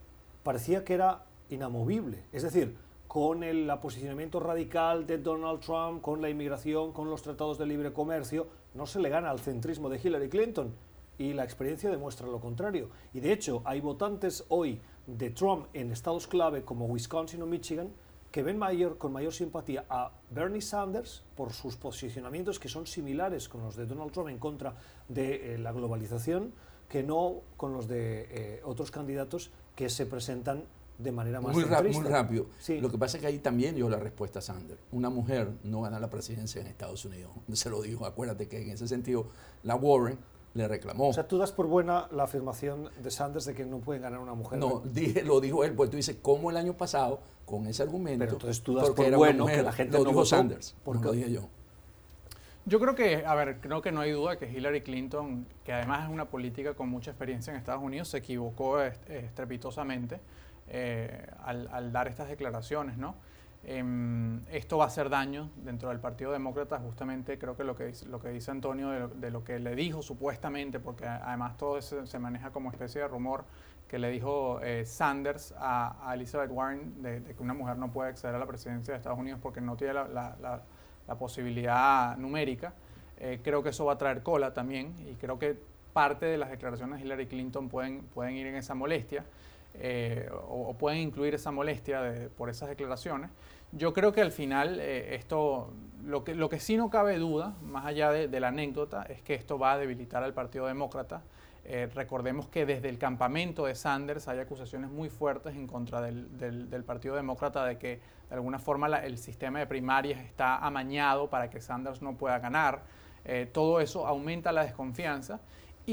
[0.44, 2.26] parecía que era inamovible.
[2.34, 2.76] Es decir,
[3.08, 7.92] con el posicionamiento radical de Donald Trump, con la inmigración, con los tratados de libre
[7.94, 10.74] comercio, no se le gana al centrismo de Hillary Clinton.
[11.18, 12.90] Y la experiencia demuestra lo contrario.
[13.14, 17.90] Y de hecho, hay votantes hoy de Trump en estados clave como Wisconsin o Michigan
[18.32, 23.50] que ven mayor, con mayor simpatía a Bernie Sanders por sus posicionamientos que son similares
[23.50, 24.76] con los de Donald Trump en contra
[25.08, 26.54] de eh, la globalización
[26.88, 30.64] que no con los de eh, otros candidatos que se presentan
[31.00, 32.48] de manera más Muy, muy rápido.
[32.60, 32.80] Sí.
[32.80, 34.80] Lo que pasa es que ahí también dio la respuesta a Sanders.
[34.92, 37.32] Una mujer no gana la presidencia en Estados Unidos.
[37.54, 38.06] Se lo dijo.
[38.06, 39.28] Acuérdate que en ese sentido
[39.64, 40.20] la Warren
[40.54, 41.10] le reclamó.
[41.10, 44.20] O sea, tú das por buena la afirmación de Sanders de que no pueden ganar
[44.20, 44.60] una mujer.
[44.60, 48.20] no, dije, lo dijo él, pues tú dices, ¿cómo el año pasado, con ese argumento?
[48.20, 50.76] Pero entonces tú das por bueno mujer, que la gente Lo no dijo votó Sanders,
[50.84, 51.48] porque- no lo dije yo.
[52.66, 56.04] Yo creo que, a ver, creo que no hay duda que Hillary Clinton, que además
[56.08, 60.20] es una política con mucha experiencia en Estados Unidos, se equivocó est- estrepitosamente
[60.70, 63.16] eh, al, dar estas declaraciones, ¿no?
[63.64, 67.92] Em, esto va a hacer daño dentro del Partido Demócrata, justamente creo que lo que
[68.08, 72.20] lo que dice Antonio de lo, que le dijo supuestamente, porque además todo eso se
[72.20, 73.44] maneja como especie de rumor,
[73.90, 78.36] que le dijo eh, Sanders a, Elizabeth Warren de, que una mujer no puede acceder
[78.36, 80.62] a la presidencia de Estados Unidos porque no tiene la-
[81.10, 82.74] la posibilidad numérica.
[83.18, 85.58] Eh, creo que eso va a traer cola también y creo que
[85.92, 89.26] parte de las declaraciones de Hillary Clinton pueden, pueden ir en esa molestia
[89.82, 93.32] eh, o, pueden incluir esa molestia por esas declaraciones.
[93.72, 95.72] Yo creo que al final eh, esto,
[96.04, 99.36] lo que, lo que sí no cabe duda, más allá de, la anécdota, es que
[99.36, 101.22] esto va a debilitar al Partido Demócrata.
[101.66, 106.38] Eh, recordemos que desde el campamento de Sanders hay acusaciones muy fuertes en contra del,
[106.38, 111.50] del- Partido Demócrata de que de alguna forma el sistema de primarias está amañado para
[111.50, 112.82] que Sanders no pueda ganar.
[113.52, 115.42] Todo eso aumenta la desconfianza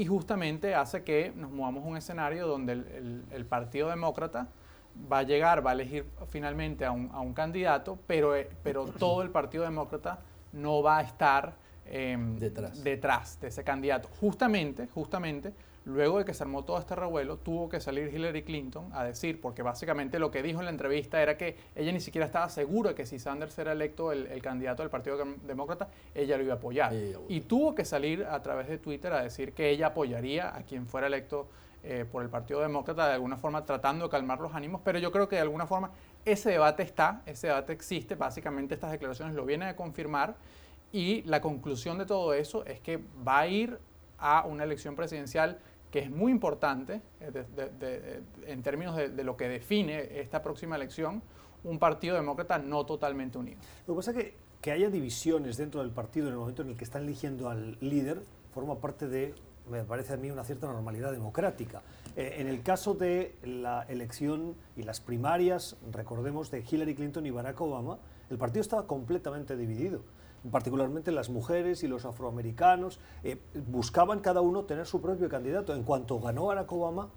[0.01, 4.47] y justamente hace que nos movamos a un escenario donde el, el- el Partido Demócrata
[5.11, 8.85] va a llegar, va a elegir finalmente a un, a un candidato, pero, eh, pero
[8.99, 10.19] todo el Partido Demócrata
[10.53, 11.53] no va a estar
[11.85, 12.83] em, Detrás.
[12.83, 14.07] detrás de ese candidato.
[14.19, 15.53] Justamente, justamente,
[15.87, 19.39] luego de que se armó todo este revuelo, tuvo que salir Hillary Clinton a decir,
[19.41, 22.93] porque básicamente lo que dijo en la entrevista era que ella ni siquiera estaba segura
[22.93, 26.53] que si Sanders era electo el, el candidato del Partido Dem- Demócrata, ella lo iba
[26.53, 26.93] a apoyar.
[27.29, 30.85] Y tuvo que salir a través de Twitter a decir que ella apoyaría a quien
[30.87, 31.47] fuera electo
[31.83, 35.11] eh, por el Partido Demócrata, de alguna forma tratando de calmar los ánimos, pero yo
[35.11, 35.91] creo que de alguna forma
[36.25, 40.35] ese debate está, ese debate existe, básicamente estas declaraciones lo vienen a confirmar.
[40.91, 43.77] Y la conclusión de todo eso es que va a ir
[44.17, 45.59] a una elección presidencial
[45.99, 50.75] es muy importante eh, de- de- en términos de, de lo que define esta próxima
[50.75, 51.21] elección,
[51.63, 53.57] un partido demócrata no totalmente unido.
[53.87, 56.69] Lo que pasa es que, que haya divisiones dentro del partido en el momento en
[56.69, 58.21] el que están eligiendo al líder
[58.53, 59.33] forma parte de,
[59.69, 61.81] me parece a mí, una cierta normalidad democrática.
[62.15, 67.31] Eh, en el caso de la elección y las primarias, recordemos, de Hillary Clinton y
[67.31, 70.01] Barack Obama, el partido estaba completamente dividido.
[70.51, 75.73] Particularmente las mujeres y los afroamericanos eh, buscaban cada uno tener su propio candidato.
[75.73, 77.09] En cuanto ganó Barack Obama,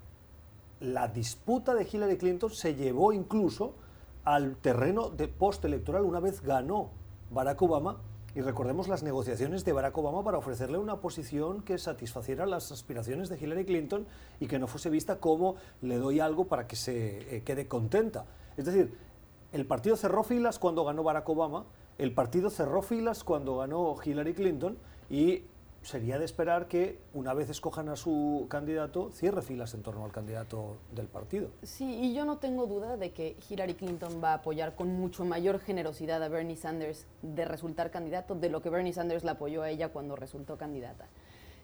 [0.79, 3.75] la disputa de Hillary Clinton se llevó incluso
[4.23, 6.89] al terreno de postelectoral una vez ganó
[7.31, 7.97] Barack Obama
[8.33, 13.29] y recordemos las negociaciones de Barack Obama para ofrecerle una posición que satisfaciera las aspiraciones
[13.29, 14.07] de Hillary Clinton
[14.39, 18.25] y que no fuese vista como le doy algo para que se eh, quede contenta.
[18.55, 18.97] Es decir,
[19.51, 21.65] el partido cerró filas cuando ganó Barack Obama,
[22.01, 24.75] el partido cerró filas cuando ganó Hillary Clinton
[25.07, 25.43] y
[25.83, 30.11] sería de esperar que una vez escojan a su candidato, cierre filas en torno al
[30.11, 31.49] candidato del partido.
[31.61, 35.25] Sí, y yo no tengo duda de que Hillary Clinton va a apoyar con mucho
[35.25, 39.61] mayor generosidad a Bernie Sanders de resultar candidato de lo que Bernie Sanders la apoyó
[39.61, 41.05] a ella cuando resultó candidata.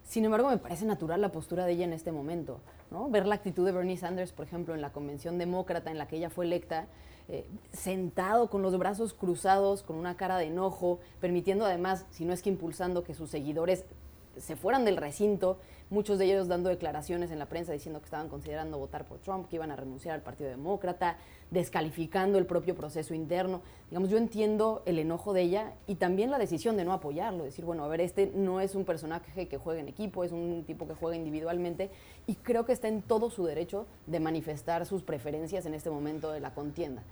[0.04, 2.60] Sin embargo, me parece natural la postura de ella en este momento.
[2.92, 3.10] ¿no?
[3.10, 6.18] Ver la actitud de Bernie Sanders, por ejemplo, en la convención demócrata en la que
[6.18, 6.86] ella fue electa,
[7.30, 12.34] eh, sentado con los brazos cruzados, con una cara de enojo, permitiendo además, si no
[12.34, 13.84] es que impulsando, que sus seguidores
[14.38, 18.30] se fueran del recinto, muchos de ellos dando declaraciones en la prensa diciendo que estaban
[18.30, 21.18] considerando votar por Trump, que iban a renunciar al Partido Demócrata,
[21.52, 23.62] descalificando el propio proceso interno.
[23.90, 27.64] Digamos, yo entiendo el enojo de ella y también la decisión de no apoyarlo, decir,
[27.64, 30.88] bueno, a ver, este no es un personaje que juega en equipo, es un tipo
[30.88, 31.90] que juega individualmente
[32.26, 36.32] y creo que está en todo su derecho de manifestar sus preferencias en este momento
[36.32, 37.04] de la contienda.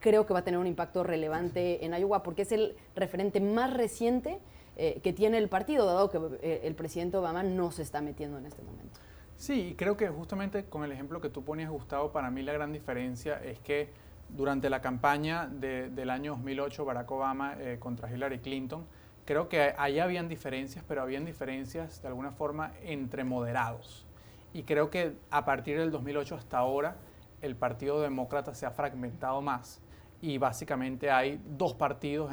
[0.00, 3.72] Creo que va a tener un impacto relevante en Iowa porque es el referente más
[3.72, 4.40] reciente
[4.76, 8.36] eh, que tiene el partido, dado que eh, el presidente Obama no se está metiendo
[8.36, 9.00] en este momento.
[9.36, 12.52] Sí, y creo que justamente con el ejemplo que tú ponías, Gustavo, para mí la
[12.52, 13.90] gran diferencia es que
[14.28, 18.86] durante la campaña del año 2008, Barack Obama eh, contra Hillary Clinton,
[19.24, 24.06] creo que ahí habían diferencias, pero habían diferencias de alguna forma entre moderados.
[24.52, 26.96] Y creo que a partir del 2008 hasta ahora,
[27.40, 29.80] el Partido Demócrata se ha fragmentado más
[30.22, 32.32] y básicamente hay dos partidos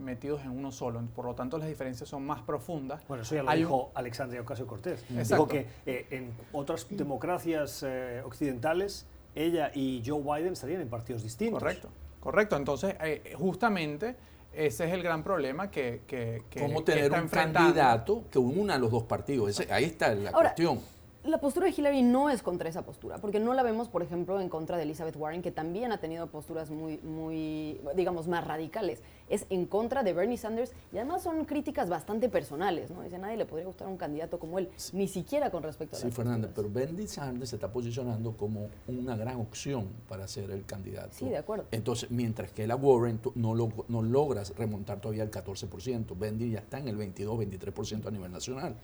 [0.00, 1.00] metidos en uno solo.
[1.14, 3.02] Por lo tanto, las diferencias son más profundas.
[3.06, 5.04] Bueno, eso ya lo dijo Alexandria Ocasio-Cortez.
[5.08, 11.22] Dijo que eh, en otras democracias eh, occidentales, ella y Joe Biden estarían en partidos
[11.22, 11.60] distintos.
[11.60, 11.88] Correcto,
[12.20, 12.56] correcto.
[12.56, 14.16] Entonces, eh, justamente
[14.52, 18.78] ese es el gran problema que, que, que ¿Cómo tener un candidato que una a
[18.78, 19.60] los dos partidos?
[19.70, 20.80] ahí está la cuestión
[21.24, 24.40] la postura de Hillary no es contra esa postura, porque no la vemos, por ejemplo,
[24.40, 29.02] en contra de Elizabeth Warren, que también ha tenido posturas muy, muy, digamos, más radicales.
[29.28, 33.02] Es en contra de Bernie Sanders y además son críticas bastante personales, ¿no?
[33.02, 36.10] Dice, nadie le podría gustar un candidato como él, ni siquiera con respecto a Sí,
[36.10, 41.10] Fernanda, pero Bernie Sanders se está posicionando como una gran opción para ser el candidato.
[41.12, 41.66] Sí, de acuerdo.
[41.70, 46.60] Entonces, mientras que la Warren no, lo, no logras remontar todavía el 14%, Bernie ya
[46.60, 48.74] está en el 22, 23% a nivel nacional.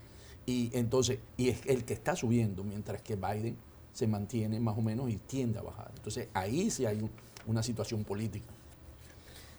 [0.47, 3.57] Y entonces, y es el que está subiendo, mientras que Biden
[3.93, 5.91] se mantiene más o menos y tiende a bajar.
[5.97, 7.09] Entonces, ahí sí hay
[7.47, 8.47] una situación política.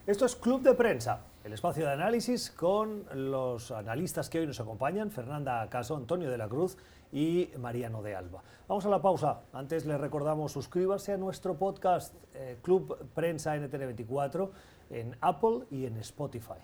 [0.05, 4.59] Esto es Club de Prensa, el espacio de análisis con los analistas que hoy nos
[4.61, 6.77] acompañan, Fernanda Caso, Antonio de la Cruz
[7.11, 8.41] y Mariano de Alba.
[8.69, 9.41] Vamos a la pausa.
[9.51, 14.49] Antes les recordamos suscríbase a nuestro podcast eh, Club Prensa NTN24
[14.91, 16.61] en Apple y en Spotify.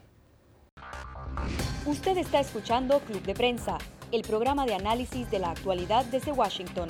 [1.85, 3.77] Usted está escuchando Club de Prensa
[4.13, 6.87] el programa de análisis de la actualidad desde Washington.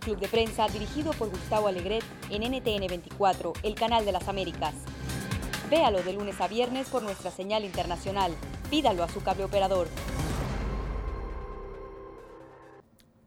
[0.00, 4.74] Club de prensa dirigido por Gustavo Alegret en NTN 24, el canal de las Américas.
[5.68, 8.32] Véalo de lunes a viernes por nuestra señal internacional.
[8.70, 9.88] Pídalo a su cable operador.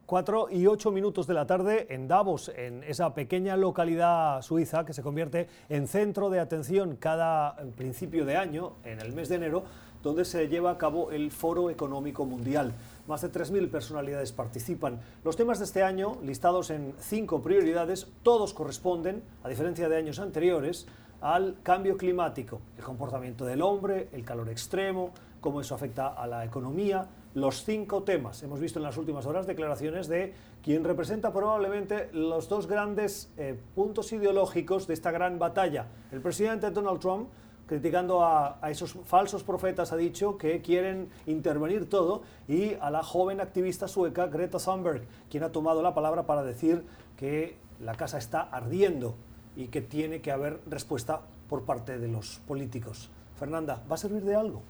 [0.08, 4.93] 4 y 8 minutos de la tarde en Davos, en esa pequeña localidad suiza que
[4.93, 9.65] se convierte en centro de atención cada principio de año, en el mes de enero,
[10.04, 12.74] donde se lleva a cabo el Foro Económico Mundial.
[13.08, 15.00] Más de 3.000 personalidades participan.
[15.24, 20.20] Los temas de este año, listados en cinco prioridades, todos corresponden, a diferencia de años
[20.20, 20.88] anteriores,
[21.22, 26.46] al cambio climático, el comportamiento del hombre, el calor extremo, cómo eso afecta a la
[26.46, 28.42] economía, los cinco temas.
[28.44, 30.34] Hemos visto en las últimas horas declaraciones de
[30.64, 35.88] quien representa probablemente los dos grandes eh, puntos ideológicos de esta gran batalla.
[36.12, 37.30] El presidente Donald Trump
[37.69, 43.39] criticando a, esos falsos profetas, ha dicho que quieren intervenir todo, y a la joven
[43.39, 46.84] activista sueca Greta Thunberg, quien ha tomado la palabra para decir
[47.15, 49.13] que la casa está ardiendo
[49.55, 53.12] y que tiene que haber respuesta por parte de los políticos.
[53.38, 54.63] Fernanda, ¿va a servir de algo?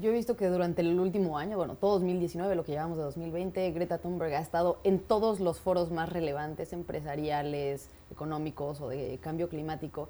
[0.00, 3.04] Yo he visto que durante el último año, bueno, todo 2019, lo que llevamos de
[3.04, 9.18] 2020, Greta Thunberg ha estado en todos los foros más relevantes, empresariales, económicos o de
[9.22, 10.08] cambio climático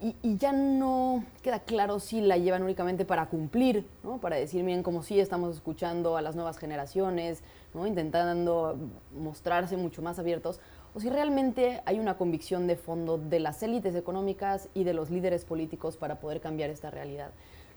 [0.00, 4.18] y, ya no queda claro si la llevan únicamente para cumplir, ¿no?
[4.18, 7.42] para decir, miren, como sí estamos escuchando a las nuevas generaciones,
[7.74, 8.78] intentando
[9.18, 10.60] mostrarse mucho más abiertos,
[10.94, 15.10] o si realmente hay una convicción de fondo de las élites económicas y de los
[15.10, 17.30] líderes políticos para poder cambiar esta realidad.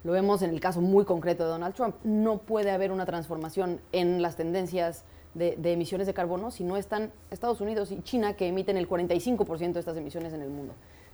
[0.03, 1.95] Lo vemos en el caso muy concreto de Donald Trump.
[2.03, 6.77] No puede haber una transformación en las tendencias de, de emisiones de carbono si no
[6.77, 10.73] están Estados Unidos y China, que emiten el 45% de estas emisiones en el mundo.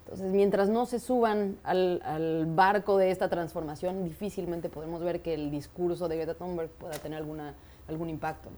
[0.09, 5.51] Entonces, mientras no se suban al, barco de esta transformación, difícilmente podemos ver que el
[5.51, 7.53] discurso de Greta Thunberg pueda tener alguna,
[7.87, 8.49] algún impacto.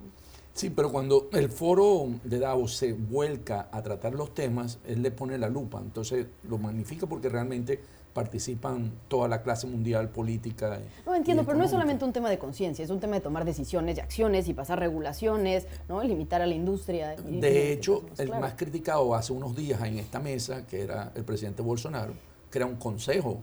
[0.54, 5.12] Sí, pero cuando el foro de Davos se vuelca a tratar los temas, él le
[5.12, 7.82] pone la lupa, entonces lo magnifica porque realmente
[8.14, 10.80] participan toda la clase mundial política.
[11.06, 13.46] No entiendo, pero no es solamente un tema de conciencia, es un tema de tomar
[13.46, 16.04] decisiones y acciones y pasar regulaciones, ¿no?
[16.04, 17.16] limitar a la industria.
[17.16, 21.62] de hecho, el más criticado hace unos días en esta mesa, que era el presidente
[21.62, 22.14] Bolsonaro,
[22.50, 23.40] crea un consejo,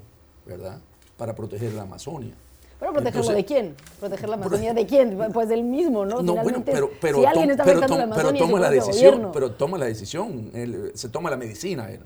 [0.46, 0.78] ¿verdad?,
[1.16, 2.34] para proteger la Amazonia.
[2.78, 3.74] ¿Pero protegerlo de quién?
[3.98, 5.18] ¿Proteger la Amazonía de quién?
[5.32, 6.22] Pues del mismo, ¿no?
[6.22, 9.52] No, bueno, pero, pero, si alguien está pero, la Amazonia, pero toma la decisión, pero
[9.52, 10.52] toma la decisión,
[10.94, 11.90] se toma la medicina.
[11.90, 12.00] Él.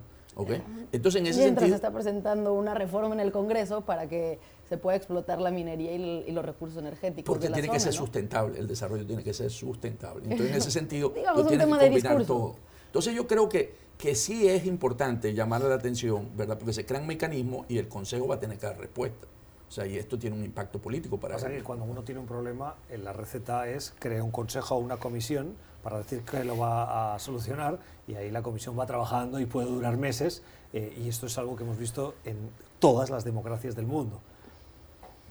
[0.93, 4.79] Entonces, en ese Mientras se está presentando una reforma en el Congreso para que se
[4.79, 7.25] pueda explotar la minería y, los recursos energéticos.
[7.25, 10.25] Porque tiene que ser sustentable, el desarrollo tiene que ser sustentable.
[10.25, 12.57] Entonces, en ese sentido, Digamos, un tema que combinar todo.
[12.87, 16.59] Entonces, yo creo que, que sí es importante llamarle la atención, ¿verdad?
[16.59, 19.27] Porque se crean mecanismos y el Consejo va a tener que dar respuesta.
[19.69, 21.37] O sea, y esto tiene un impacto político para...
[21.37, 24.99] Pasa que cuando uno tiene un problema, la receta es crear un consejo o una
[24.99, 29.47] comisión para decir que lo va a solucionar y ahí la comisión va trabajando y
[29.47, 30.43] puede durar meses
[30.73, 32.37] eh, y esto es algo que hemos visto en
[32.79, 34.21] todas las democracias del mundo.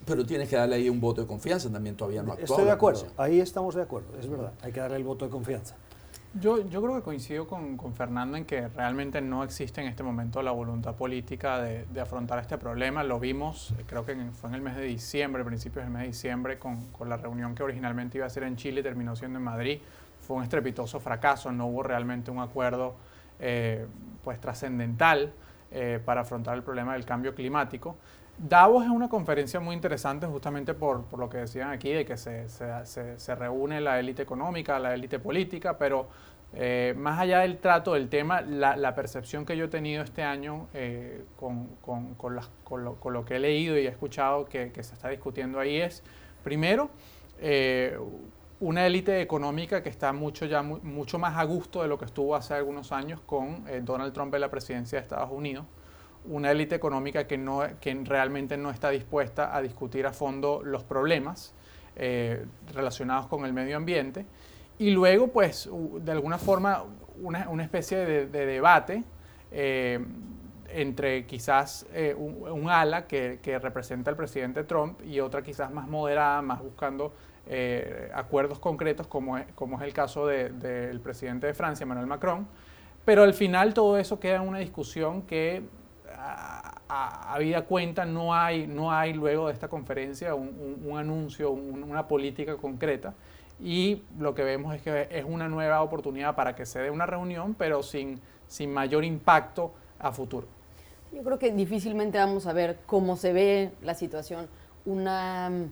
[0.05, 2.71] Pero tienes que darle ahí un voto de confianza, también todavía no ha Estoy de
[2.71, 5.75] acuerdo, ahí estamos de acuerdo, es verdad, hay que darle el voto de confianza.
[6.39, 10.01] Yo, yo creo que coincido con, con, Fernando en que realmente no existe en este
[10.01, 13.03] momento la voluntad política de, de afrontar este problema.
[13.03, 16.07] Lo vimos, eh, creo que fue en el mes de diciembre, principios del mes de
[16.07, 19.39] diciembre, con, con la reunión que originalmente iba a ser en Chile y terminó siendo
[19.39, 19.79] en Madrid.
[20.21, 22.95] Fue un estrepitoso fracaso, no hubo realmente un acuerdo
[23.39, 23.85] eh,
[24.23, 25.33] pues trascendental
[25.71, 27.95] eh, para afrontar el problema del cambio climático.
[28.37, 32.17] Davos es una conferencia muy interesante justamente por, por lo que decían aquí, de que
[32.17, 36.07] se, se, se, reúne la élite económica, la élite política, pero
[36.53, 40.23] eh, más allá del trato del tema, la, la, percepción que yo he tenido este
[40.23, 42.41] año eh, con, con, con, lo,
[42.99, 46.03] con, lo, que he leído y he escuchado que, se está discutiendo ahí es,
[46.43, 46.89] primero,
[48.61, 52.35] una élite económica que está mucho, ya, mucho más a gusto de lo que estuvo
[52.35, 55.65] hace algunos años con Donald Trump en la presidencia de Estados Unidos
[56.25, 60.83] una élite económica que, no, que realmente no está dispuesta a discutir a fondo los
[60.83, 61.53] problemas
[61.95, 64.25] eh, relacionados con el medio ambiente.
[64.77, 65.69] Y luego, pues,
[65.99, 66.83] de alguna forma,
[67.21, 69.03] una, una especie de, de debate
[69.51, 69.99] eh,
[70.69, 75.69] entre quizás eh, un, un, ala que, que, representa al presidente Trump y otra quizás
[75.71, 77.13] más moderada, más buscando
[78.13, 82.47] acuerdos concretos, como es, como es el caso del de, presidente de Francia, Emmanuel Macron.
[83.03, 85.63] Pero al final todo eso queda en una discusión que
[86.17, 91.83] a, vida cuenta no hay, no hay luego de esta conferencia un, un, anuncio, un,
[91.83, 93.15] una política concreta
[93.63, 97.05] y lo que vemos es que es una nueva oportunidad para que se dé una
[97.05, 100.47] reunión, pero sin, sin mayor impacto a futuro.
[101.13, 104.47] Yo creo que difícilmente vamos a ver cómo se ve la situación,
[104.85, 105.67] una, eh,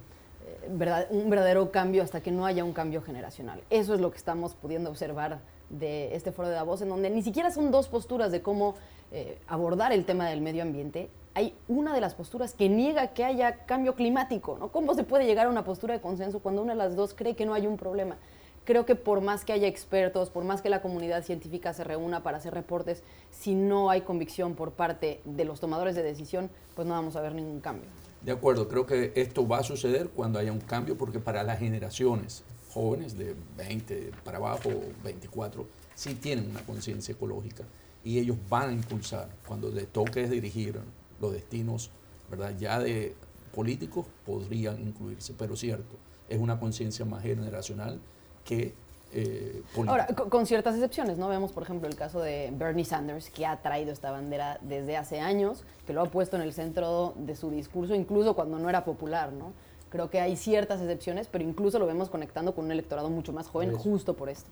[0.78, 3.62] verdad, un verdadero cambio hasta que no haya un cambio generacional.
[3.70, 7.22] Eso es lo que estamos pudiendo observar de este foro de Davos, en donde ni
[7.22, 8.76] siquiera son dos posturas de cómo
[9.12, 13.24] eh, abordar el tema del medio ambiente, hay una de las posturas que niega que
[13.24, 14.58] haya cambio climático.
[14.60, 14.72] ¿no?
[14.72, 17.36] ¿Cómo se puede llegar a una postura de consenso cuando una de las dos cree
[17.36, 18.18] que no hay un problema?
[18.66, 22.22] Creo que por más que haya expertos, por más que la comunidad científica se reúna
[22.22, 26.88] para hacer reportes, si no hay convicción por parte de los tomadores de decisión, pues
[26.88, 27.90] no vamos a ver ningún cambio.
[28.22, 31.60] De acuerdo, creo que esto va a suceder cuando haya un cambio, porque para las
[31.60, 34.70] generaciones jóvenes de 20 para abajo,
[35.04, 37.64] 24, sí tienen una conciencia ecológica
[38.04, 40.80] y ellos van a impulsar, cuando les toque dirigir
[41.20, 41.92] los destinos
[42.30, 42.56] ¿verdad?
[42.58, 43.16] ya de
[43.54, 48.00] políticos, podrían incluirse, pero cierto, es una conciencia más generacional
[48.46, 48.74] que
[49.14, 51.28] eh, Ahora, con, ciertas excepciones, ¿no?
[51.28, 55.20] Vemos, por ejemplo, el caso de Bernie Sanders, que ha traído esta bandera desde hace
[55.20, 58.86] años, que lo ha puesto en el centro de su discurso, incluso cuando no era
[58.86, 59.54] popular, ¿no?
[59.90, 63.48] Creo que hay ciertas excepciones, pero incluso lo vemos conectando con un electorado mucho más
[63.48, 64.50] joven, justo por esto.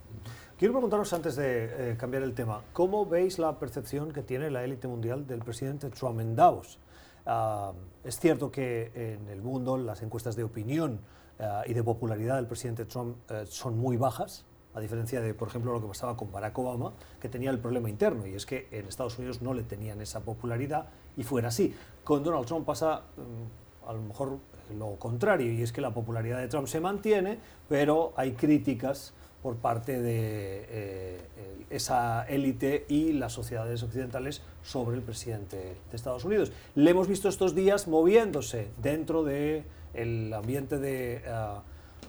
[0.57, 4.63] Quiero preguntaros antes de eh, cambiar el tema, ¿cómo veis la percepción que tiene la
[4.63, 6.79] élite mundial del presidente Trump en Davos?
[7.27, 11.01] Uh, es cierto que en el mundo las encuestas de opinión
[11.39, 14.45] uh, y de popularidad del presidente Trump uh, son muy bajas,
[14.77, 17.89] a diferencia de, por ejemplo, lo que pasaba con Barack Obama, que tenía el problema
[17.89, 20.85] interno, y es que en Estados Unidos no le tenían esa popularidad
[21.17, 21.73] y fuera así.
[22.03, 24.37] Con Donald Trump pasa um, a lo mejor
[24.77, 29.55] lo contrario, y es que la popularidad de Trump se mantiene, pero hay críticas por
[29.55, 31.17] parte de eh,
[31.71, 35.57] esa élite y las sociedades occidentales sobre el presidente
[35.89, 36.51] de Estados Unidos.
[36.75, 39.63] Le hemos visto estos días moviéndose dentro del
[39.93, 41.61] el ambiente de uh,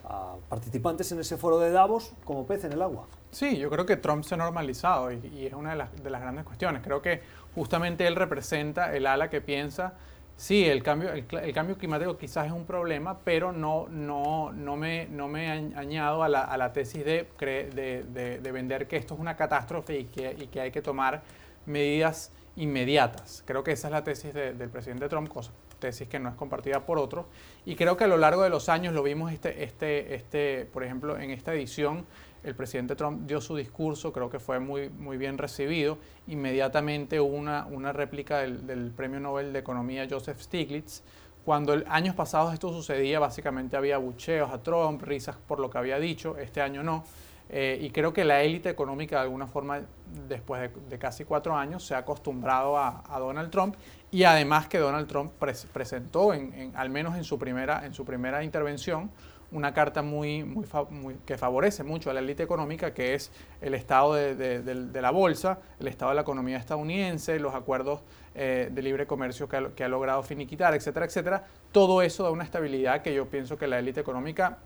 [0.08, 3.06] uh, participantes en ese foro de Davos como pez en el agua.
[3.30, 6.10] Sí, yo creo que Trump se ha normalizado y, y es una de las, de
[6.10, 6.82] las grandes cuestiones.
[6.82, 7.22] Creo que
[7.54, 9.94] justamente él representa el ala que piensa
[10.38, 14.76] Sí, el cambio, el, el, cambio climático quizás es un problema, pero no, no, no,
[14.76, 18.96] me, no me añado a la, a la tesis de, de, de, de, vender que
[18.96, 21.22] esto es una catástrofe y que, y que hay que tomar
[21.66, 23.42] medidas inmediatas.
[23.46, 26.84] Creo que esa es la tesis del presidente Trump, cosa, tesis que no es compartida
[26.84, 27.26] por otros.
[27.64, 30.84] Y creo que a lo largo de los años lo vimos, este, este, este, por
[30.84, 32.06] ejemplo, en esta edición,
[32.44, 35.98] el presidente Trump dio su discurso, creo que fue muy, muy bien recibido.
[36.26, 41.02] Inmediatamente hubo una, una réplica del, del, Premio Nobel de Economía Joseph Stiglitz.
[41.44, 45.78] Cuando el, años pasados esto sucedía, básicamente había bucheos a Trump, risas por lo que
[45.78, 47.04] había dicho, este año no.
[47.50, 49.80] Eh, y creo que la élite económica, de alguna forma,
[50.28, 53.74] después de, casi cuatro años, se ha acostumbrado a, Donald Trump
[54.10, 58.04] y además que Donald Trump pres presentó, en, al menos en su primera, en su
[58.04, 59.10] primera intervención,
[59.50, 63.30] una carta muy, muy, muy, que favorece mucho a la élite económica, que es
[63.62, 68.00] el estado de, la bolsa, el estado de la economía estadounidense, los acuerdos
[68.34, 71.44] eh, de libre comercio que ha, que ha, logrado finiquitar, etcétera, etcétera.
[71.72, 74.58] Todo eso da una estabilidad que yo pienso que la élite económica,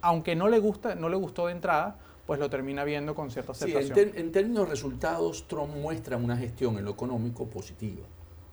[0.00, 1.96] aunque no le, gusta, no le gustó de entrada,
[2.26, 3.94] pues lo termina viendo con cierta aceptación.
[3.94, 8.02] Sí, en, términos de resultados, Trump muestra una gestión en lo económico positiva.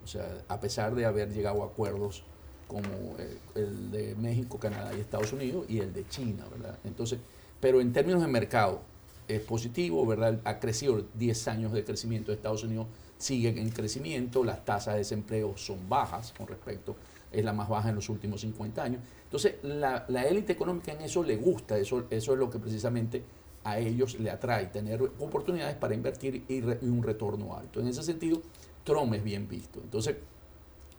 [0.04, 2.24] O sea, a pesar de haber llegado a acuerdos
[2.68, 3.16] como
[3.56, 6.78] el de México, Canadá y Estados Unidos y el de China, ¿verdad?
[6.84, 7.20] Entonces,
[7.60, 8.82] pero en términos de mercado,
[9.28, 10.40] es positivo, ¿verdad?
[10.44, 15.00] Ha crecido 10 años de crecimiento de Estados Unidos, siguen en crecimiento, las tasas de
[15.00, 16.96] desempleo son bajas con respecto,
[17.32, 19.02] es la más baja en los últimos 50 años.
[19.24, 23.24] Entonces, la, élite económica en eso le gusta, eso, eso es lo que precisamente
[23.64, 27.80] a ellos le atrae, tener oportunidades para invertir y, un retorno alto.
[27.80, 28.42] En ese sentido,
[28.84, 29.80] Trump es bien visto.
[29.82, 30.18] Entonces,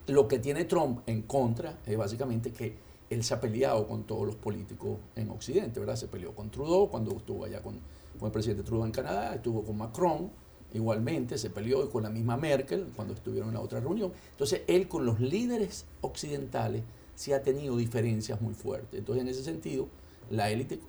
[0.06, 2.74] lo que tiene Trump en contra es básicamente que
[3.10, 5.96] él se ha peleado con todos los políticos en Occidente, ¿verdad?
[5.96, 7.78] Se peleó con Trudeau cuando estuvo allá con,
[8.18, 10.30] con el presidente Trudeau en Canadá, estuvo con Macron,
[10.72, 14.12] igualmente se peleó con la misma Merkel cuando estuvieron en la otra reunión.
[14.30, 16.82] Entonces, él con los líderes occidentales
[17.14, 18.98] sí ha tenido diferencias muy fuertes.
[18.98, 19.88] Entonces, en ese sentido,
[20.30, 20.80] la élite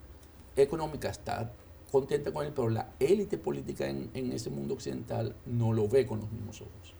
[0.55, 1.51] económica está
[1.95, 6.05] contenta con él, pero la élite política en, en ese mundo occidental no lo ve
[6.05, 6.93] con los mismos ojos.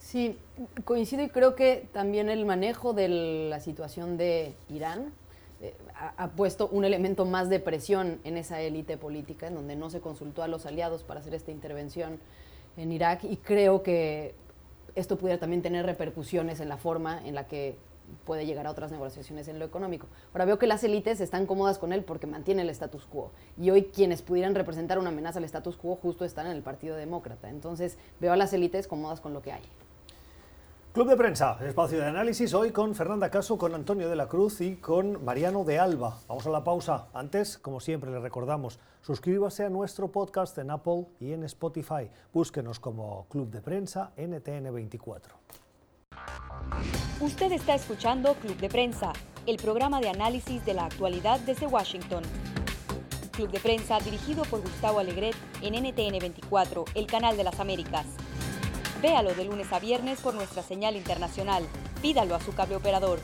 [0.00, 0.36] Sí,
[0.84, 3.08] coincido y creo que también el manejo de
[3.48, 5.12] la situación de Irán
[5.60, 5.74] eh,
[6.16, 10.00] ha, puesto un elemento más de presión en esa élite política, en donde no se
[10.00, 12.18] consultó a los aliados para hacer esta intervención
[12.76, 14.34] en Irak y creo que
[14.94, 17.76] esto pudiera también tener repercusiones en la forma en la que
[18.24, 20.06] puede llegar a otras negociaciones en lo económico.
[20.32, 23.32] Ahora veo que las élites están cómodas con él porque mantiene el status quo.
[23.56, 26.96] Y hoy quienes pudieran representar una amenaza al status quo justo están en el Partido
[26.96, 27.48] Demócrata.
[27.48, 29.62] Entonces veo a las élites cómodas con lo que hay.
[30.98, 34.60] Club de Prensa, espacio de análisis hoy con Fernanda Caso, con Antonio de la Cruz
[34.60, 36.18] y con Mariano de Alba.
[36.26, 37.06] Vamos a la pausa.
[37.12, 42.10] Antes, como siempre, le recordamos, suscríbase a nuestro podcast en Apple y en Spotify.
[42.32, 45.67] Búsquenos como Club de Prensa NTN24.
[47.20, 49.12] Usted está escuchando Club de Prensa,
[49.46, 52.22] el programa de análisis de la actualidad desde Washington.
[53.32, 58.06] Club de Prensa dirigido por Gustavo Alegret en NTN24, el canal de las Américas.
[59.00, 61.64] Véalo de lunes a viernes por nuestra señal internacional.
[62.02, 63.20] Pídalo a su cable operador.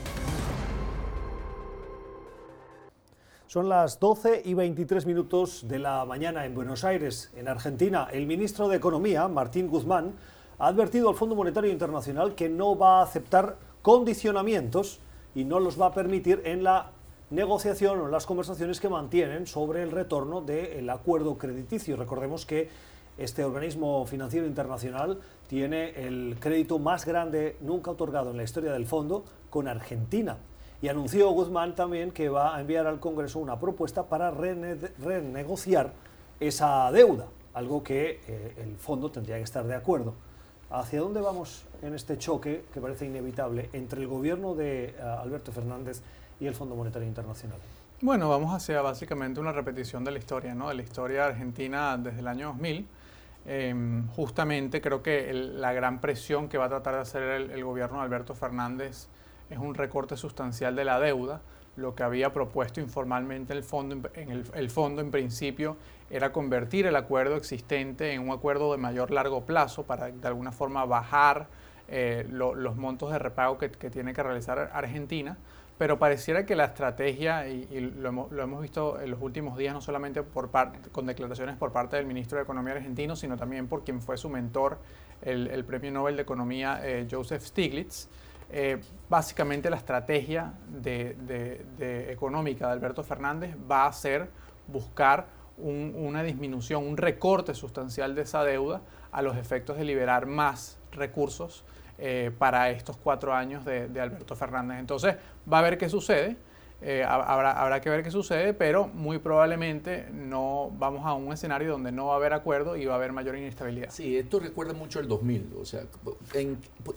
[3.47, 8.07] Son las 12 y 23 minutos de la mañana en Buenos Aires, en Argentina.
[8.11, 10.15] El ministro de Economía, Martín Guzmán,
[10.59, 14.99] ha advertido al Fondo Monetario Internacional que no va a aceptar condicionamientos
[15.33, 16.91] y no los va a permitir en la
[17.29, 21.97] negociación o las conversaciones que mantienen sobre el retorno del acuerdo crediticio.
[21.97, 22.69] Recordemos que
[23.17, 28.85] este organismo financiero internacional tiene el crédito más grande nunca otorgado en la historia del
[28.85, 30.37] fondo con Argentina.
[30.81, 35.93] Y anunció Guzmán también que va a enviar al Congreso una propuesta para renegociar
[36.39, 40.13] esa deuda, algo que eh, el fondo tendría que estar de acuerdo.
[40.69, 45.51] ¿Hacia dónde vamos en este choque que parece inevitable entre el gobierno de eh, Alberto
[45.51, 46.01] Fernández
[46.39, 47.59] y el Fondo Monetario Internacional?
[48.01, 50.69] Bueno, vamos hacia básicamente una repetición de la historia, ¿no?
[50.69, 52.87] de la historia argentina desde el año 2000
[53.47, 57.99] Em, justamente creo que la gran presión que va a tratar de hacer el, gobierno
[57.99, 59.07] de Alberto Fernández
[59.51, 61.41] es un recorte sustancial de la deuda.
[61.75, 65.77] Lo que había propuesto informalmente el fondo, el, fondo en principio
[66.09, 70.51] era convertir el acuerdo existente en un acuerdo de mayor largo plazo para de alguna
[70.51, 71.47] forma bajar
[71.87, 75.37] eh, los montos de repago que, que tiene que realizar Argentina.
[75.77, 80.23] Pero pareciera que la estrategia, y, lo, hemos, visto en los últimos días, no solamente
[80.23, 80.49] por
[80.93, 84.29] con declaraciones por parte del ministro de Economía argentino, sino también por quien fue su
[84.29, 84.77] mentor,
[85.21, 88.07] el, premio Nobel de Economía eh, Joseph Stiglitz,
[88.51, 88.79] eh,
[89.09, 94.29] básicamente la estrategia de, económica de Alberto Fernández va a ser
[94.67, 95.27] buscar
[95.57, 98.81] una disminución, un recorte sustancial de esa deuda
[99.11, 101.63] a los efectos de liberar más recursos
[101.97, 104.79] eh, para estos cuatro años de, Alberto Fernández.
[104.79, 105.15] Entonces,
[105.51, 106.35] va a ver qué sucede.
[106.81, 111.91] Eh, habrá, que ver qué sucede, pero muy probablemente no vamos a un escenario donde
[111.91, 113.89] no va a haber acuerdo y va a haber mayor inestabilidad.
[113.91, 115.53] Sí, esto recuerda mucho el 2000.
[115.59, 115.83] O sea,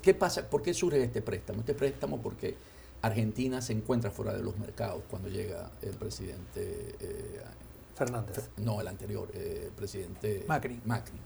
[0.03, 0.51] ¿qué pasa?
[0.51, 1.61] ¿Por qué surge este préstamo?
[1.61, 2.57] Este préstamo porque
[3.03, 7.41] Argentina se encuentra fuera de los mercados cuando llega el presidente eh,
[7.99, 8.51] Fernández.
[8.57, 9.29] No, el anterior,
[9.77, 10.81] presidente Macri.
[10.85, 11.19] Macri.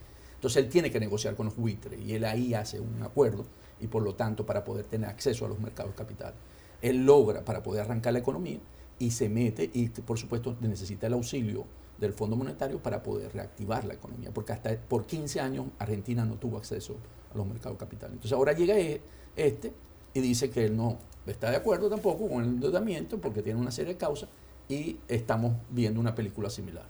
[0.43, 3.45] Entonces él tiene que negociar con los buitres y él ahí hace un acuerdo
[3.79, 6.33] y por lo tanto para poder tener acceso a los mercados capital.
[6.81, 8.59] Él logra para poder arrancar la economía
[8.99, 11.65] y se mete y por supuesto necesita el auxilio
[11.97, 16.35] del Fondo Monetario para poder reactivar la economía, porque hasta por 15 años Argentina no
[16.35, 16.97] tuvo acceso
[17.33, 18.11] a los mercados capital.
[18.11, 18.99] Entonces ahora llega e,
[19.37, 19.71] este
[20.13, 23.71] y dice que él no está de acuerdo tampoco con el endeudamiento porque tiene una
[23.71, 24.27] serie de causas
[24.73, 26.85] y estamos viendo una película similar.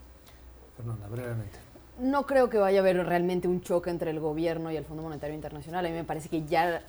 [0.78, 1.60] Fernanda, brevemente.
[2.00, 5.04] No creo que vaya a haber realmente un choque entre el gobierno y el Fondo
[5.04, 5.86] Monetario Internacional.
[5.86, 6.82] A mí me parece que ya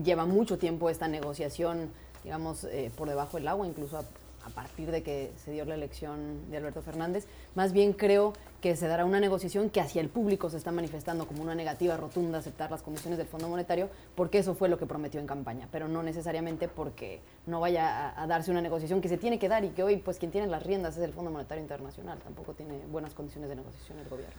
[0.00, 1.90] lleva mucho tiempo esta negociación,
[2.22, 6.50] digamos, eh, por debajo del agua, incluso a partir de que se dio la elección
[6.50, 7.26] de Alberto Fernández.
[7.54, 8.34] Más bien creo
[8.64, 11.98] que se dará una negociación que hacia el público se está manifestando como una negativa
[11.98, 15.68] rotunda aceptar las condiciones del Fondo Monetario, porque eso fue lo que prometió en campaña,
[15.70, 19.50] pero no necesariamente porque no vaya a, a darse una negociación que se tiene que
[19.50, 22.54] dar y que hoy pues quien tiene las riendas es el Fondo Monetario Internacional, tampoco
[22.54, 24.34] tiene buenas condiciones de negociación el gobierno.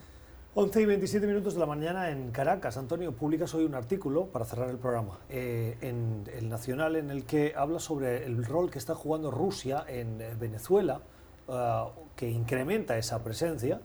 [0.56, 2.78] 11 y 27 minutos de la mañana en Caracas.
[2.78, 7.26] Antonio, publicas hoy un artículo para cerrar el programa eh, en El Nacional en el
[7.26, 11.02] que habla sobre el rol que está jugando Rusia en eh, Venezuela,
[11.48, 13.82] uh, que incrementa esa presencia,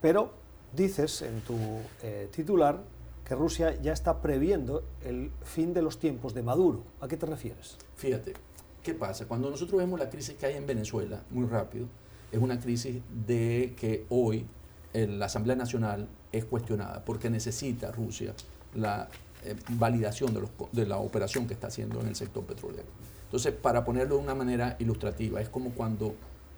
[0.00, 0.32] pero
[0.72, 1.56] dices en tu
[2.02, 2.82] eh, titular
[3.24, 6.82] que Rusia ya está previendo el fin de los tiempos de Maduro.
[7.00, 7.76] ¿A qué te refieres?
[7.96, 8.34] Fíjate,
[8.82, 9.26] ¿qué pasa?
[9.26, 11.86] Cuando nosotros vemos la crisis que hay en Venezuela, muy rápido,
[12.32, 14.46] es una crisis de que hoy
[14.92, 18.34] la Asamblea Nacional es cuestionada porque necesita Rusia
[18.74, 19.08] la
[19.44, 22.88] eh, validación de, los, de, la operación que está haciendo en el sector petrolero.
[23.24, 26.14] Entonces, para ponerlo de una manera ilustrativa, es como cuando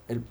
[0.07, 0.23] el,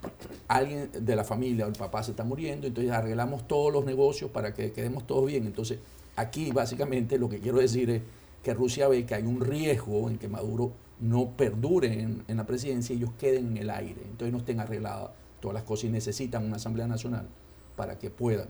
[0.49, 4.31] alguien de la familia o el papá se está muriendo, entonces arreglamos todos los negocios
[4.31, 5.47] para que quedemos todos bien.
[5.47, 5.79] Entonces,
[6.17, 8.03] aquí básicamente lo que quiero decir es
[8.43, 12.95] que Rusia ve que hay un riesgo en que Maduro no perdure en, la presidencia
[12.95, 15.11] y ellos queden en el aire, entonces no estén arregladas
[15.41, 17.27] todas las cosas y necesitan una Asamblea Nacional
[17.77, 18.49] para que puedan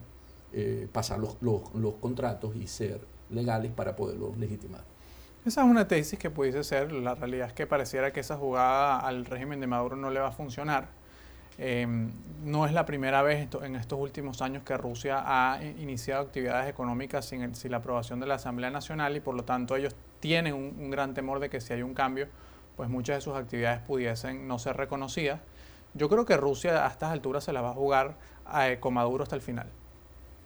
[0.52, 3.00] eh, pasar los, los, los, contratos y ser
[3.30, 4.82] legales para poderlos legitimar.
[5.46, 8.98] Esa es una tesis que pudiese ser, la realidad es que pareciera que esa jugada
[8.98, 10.88] al régimen de Maduro no le va a funcionar.
[11.58, 11.86] Eh,
[12.44, 17.26] no es la primera vez en estos últimos años que Rusia ha iniciado actividades económicas
[17.26, 20.54] sin, el, sin la aprobación de la Asamblea Nacional y por lo tanto ellos tienen
[20.54, 22.28] un, un, gran temor de que si hay un cambio,
[22.76, 25.40] pues muchas de sus actividades pudiesen no ser reconocidas.
[25.94, 28.14] Yo creo que Rusia a estas alturas se la va a jugar
[28.46, 29.66] a, con Maduro hasta el final.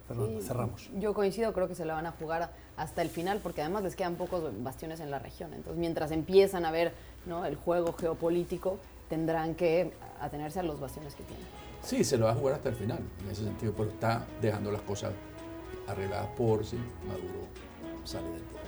[0.08, 0.90] Fernanda, cerramos.
[0.98, 3.96] Yo coincido, creo que se la van a jugar hasta el final porque además les
[3.96, 5.52] quedan pocos bastiones en la región.
[5.52, 6.92] Entonces, mientras empiezan a ver
[7.26, 7.44] ¿no?
[7.44, 8.78] el juego geopolítico,
[9.08, 11.46] tendrán que atenerse a los bastiones que tienen.
[11.82, 14.72] Sí, se lo va a jugar hasta el final, en ese sentido, pero está dejando
[14.72, 15.12] las cosas
[15.86, 16.76] arregladas por si
[17.06, 17.46] Maduro
[18.04, 18.66] sale del poder.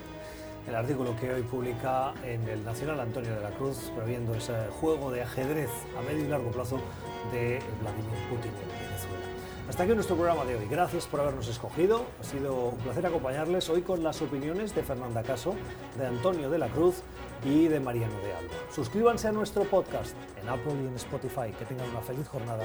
[0.68, 5.10] El artículo que hoy publica en el Nacional Antonio de la Cruz, previendo ese juego
[5.10, 6.78] de ajedrez a medio y largo plazo
[7.32, 9.17] de Vladimir Putin en Venezuela.
[9.68, 10.66] Hasta aquí nuestro programa de hoy.
[10.66, 12.06] Gracias por habernos escogido.
[12.20, 15.54] Ha sido un placer acompañarles hoy con las opiniones de Fernanda Caso,
[15.98, 17.02] de Antonio de la Cruz
[17.44, 18.54] y de Mariano de Alba.
[18.74, 21.52] Suscríbanse a nuestro podcast en Apple y en Spotify.
[21.58, 22.64] Que tengan una feliz jornada.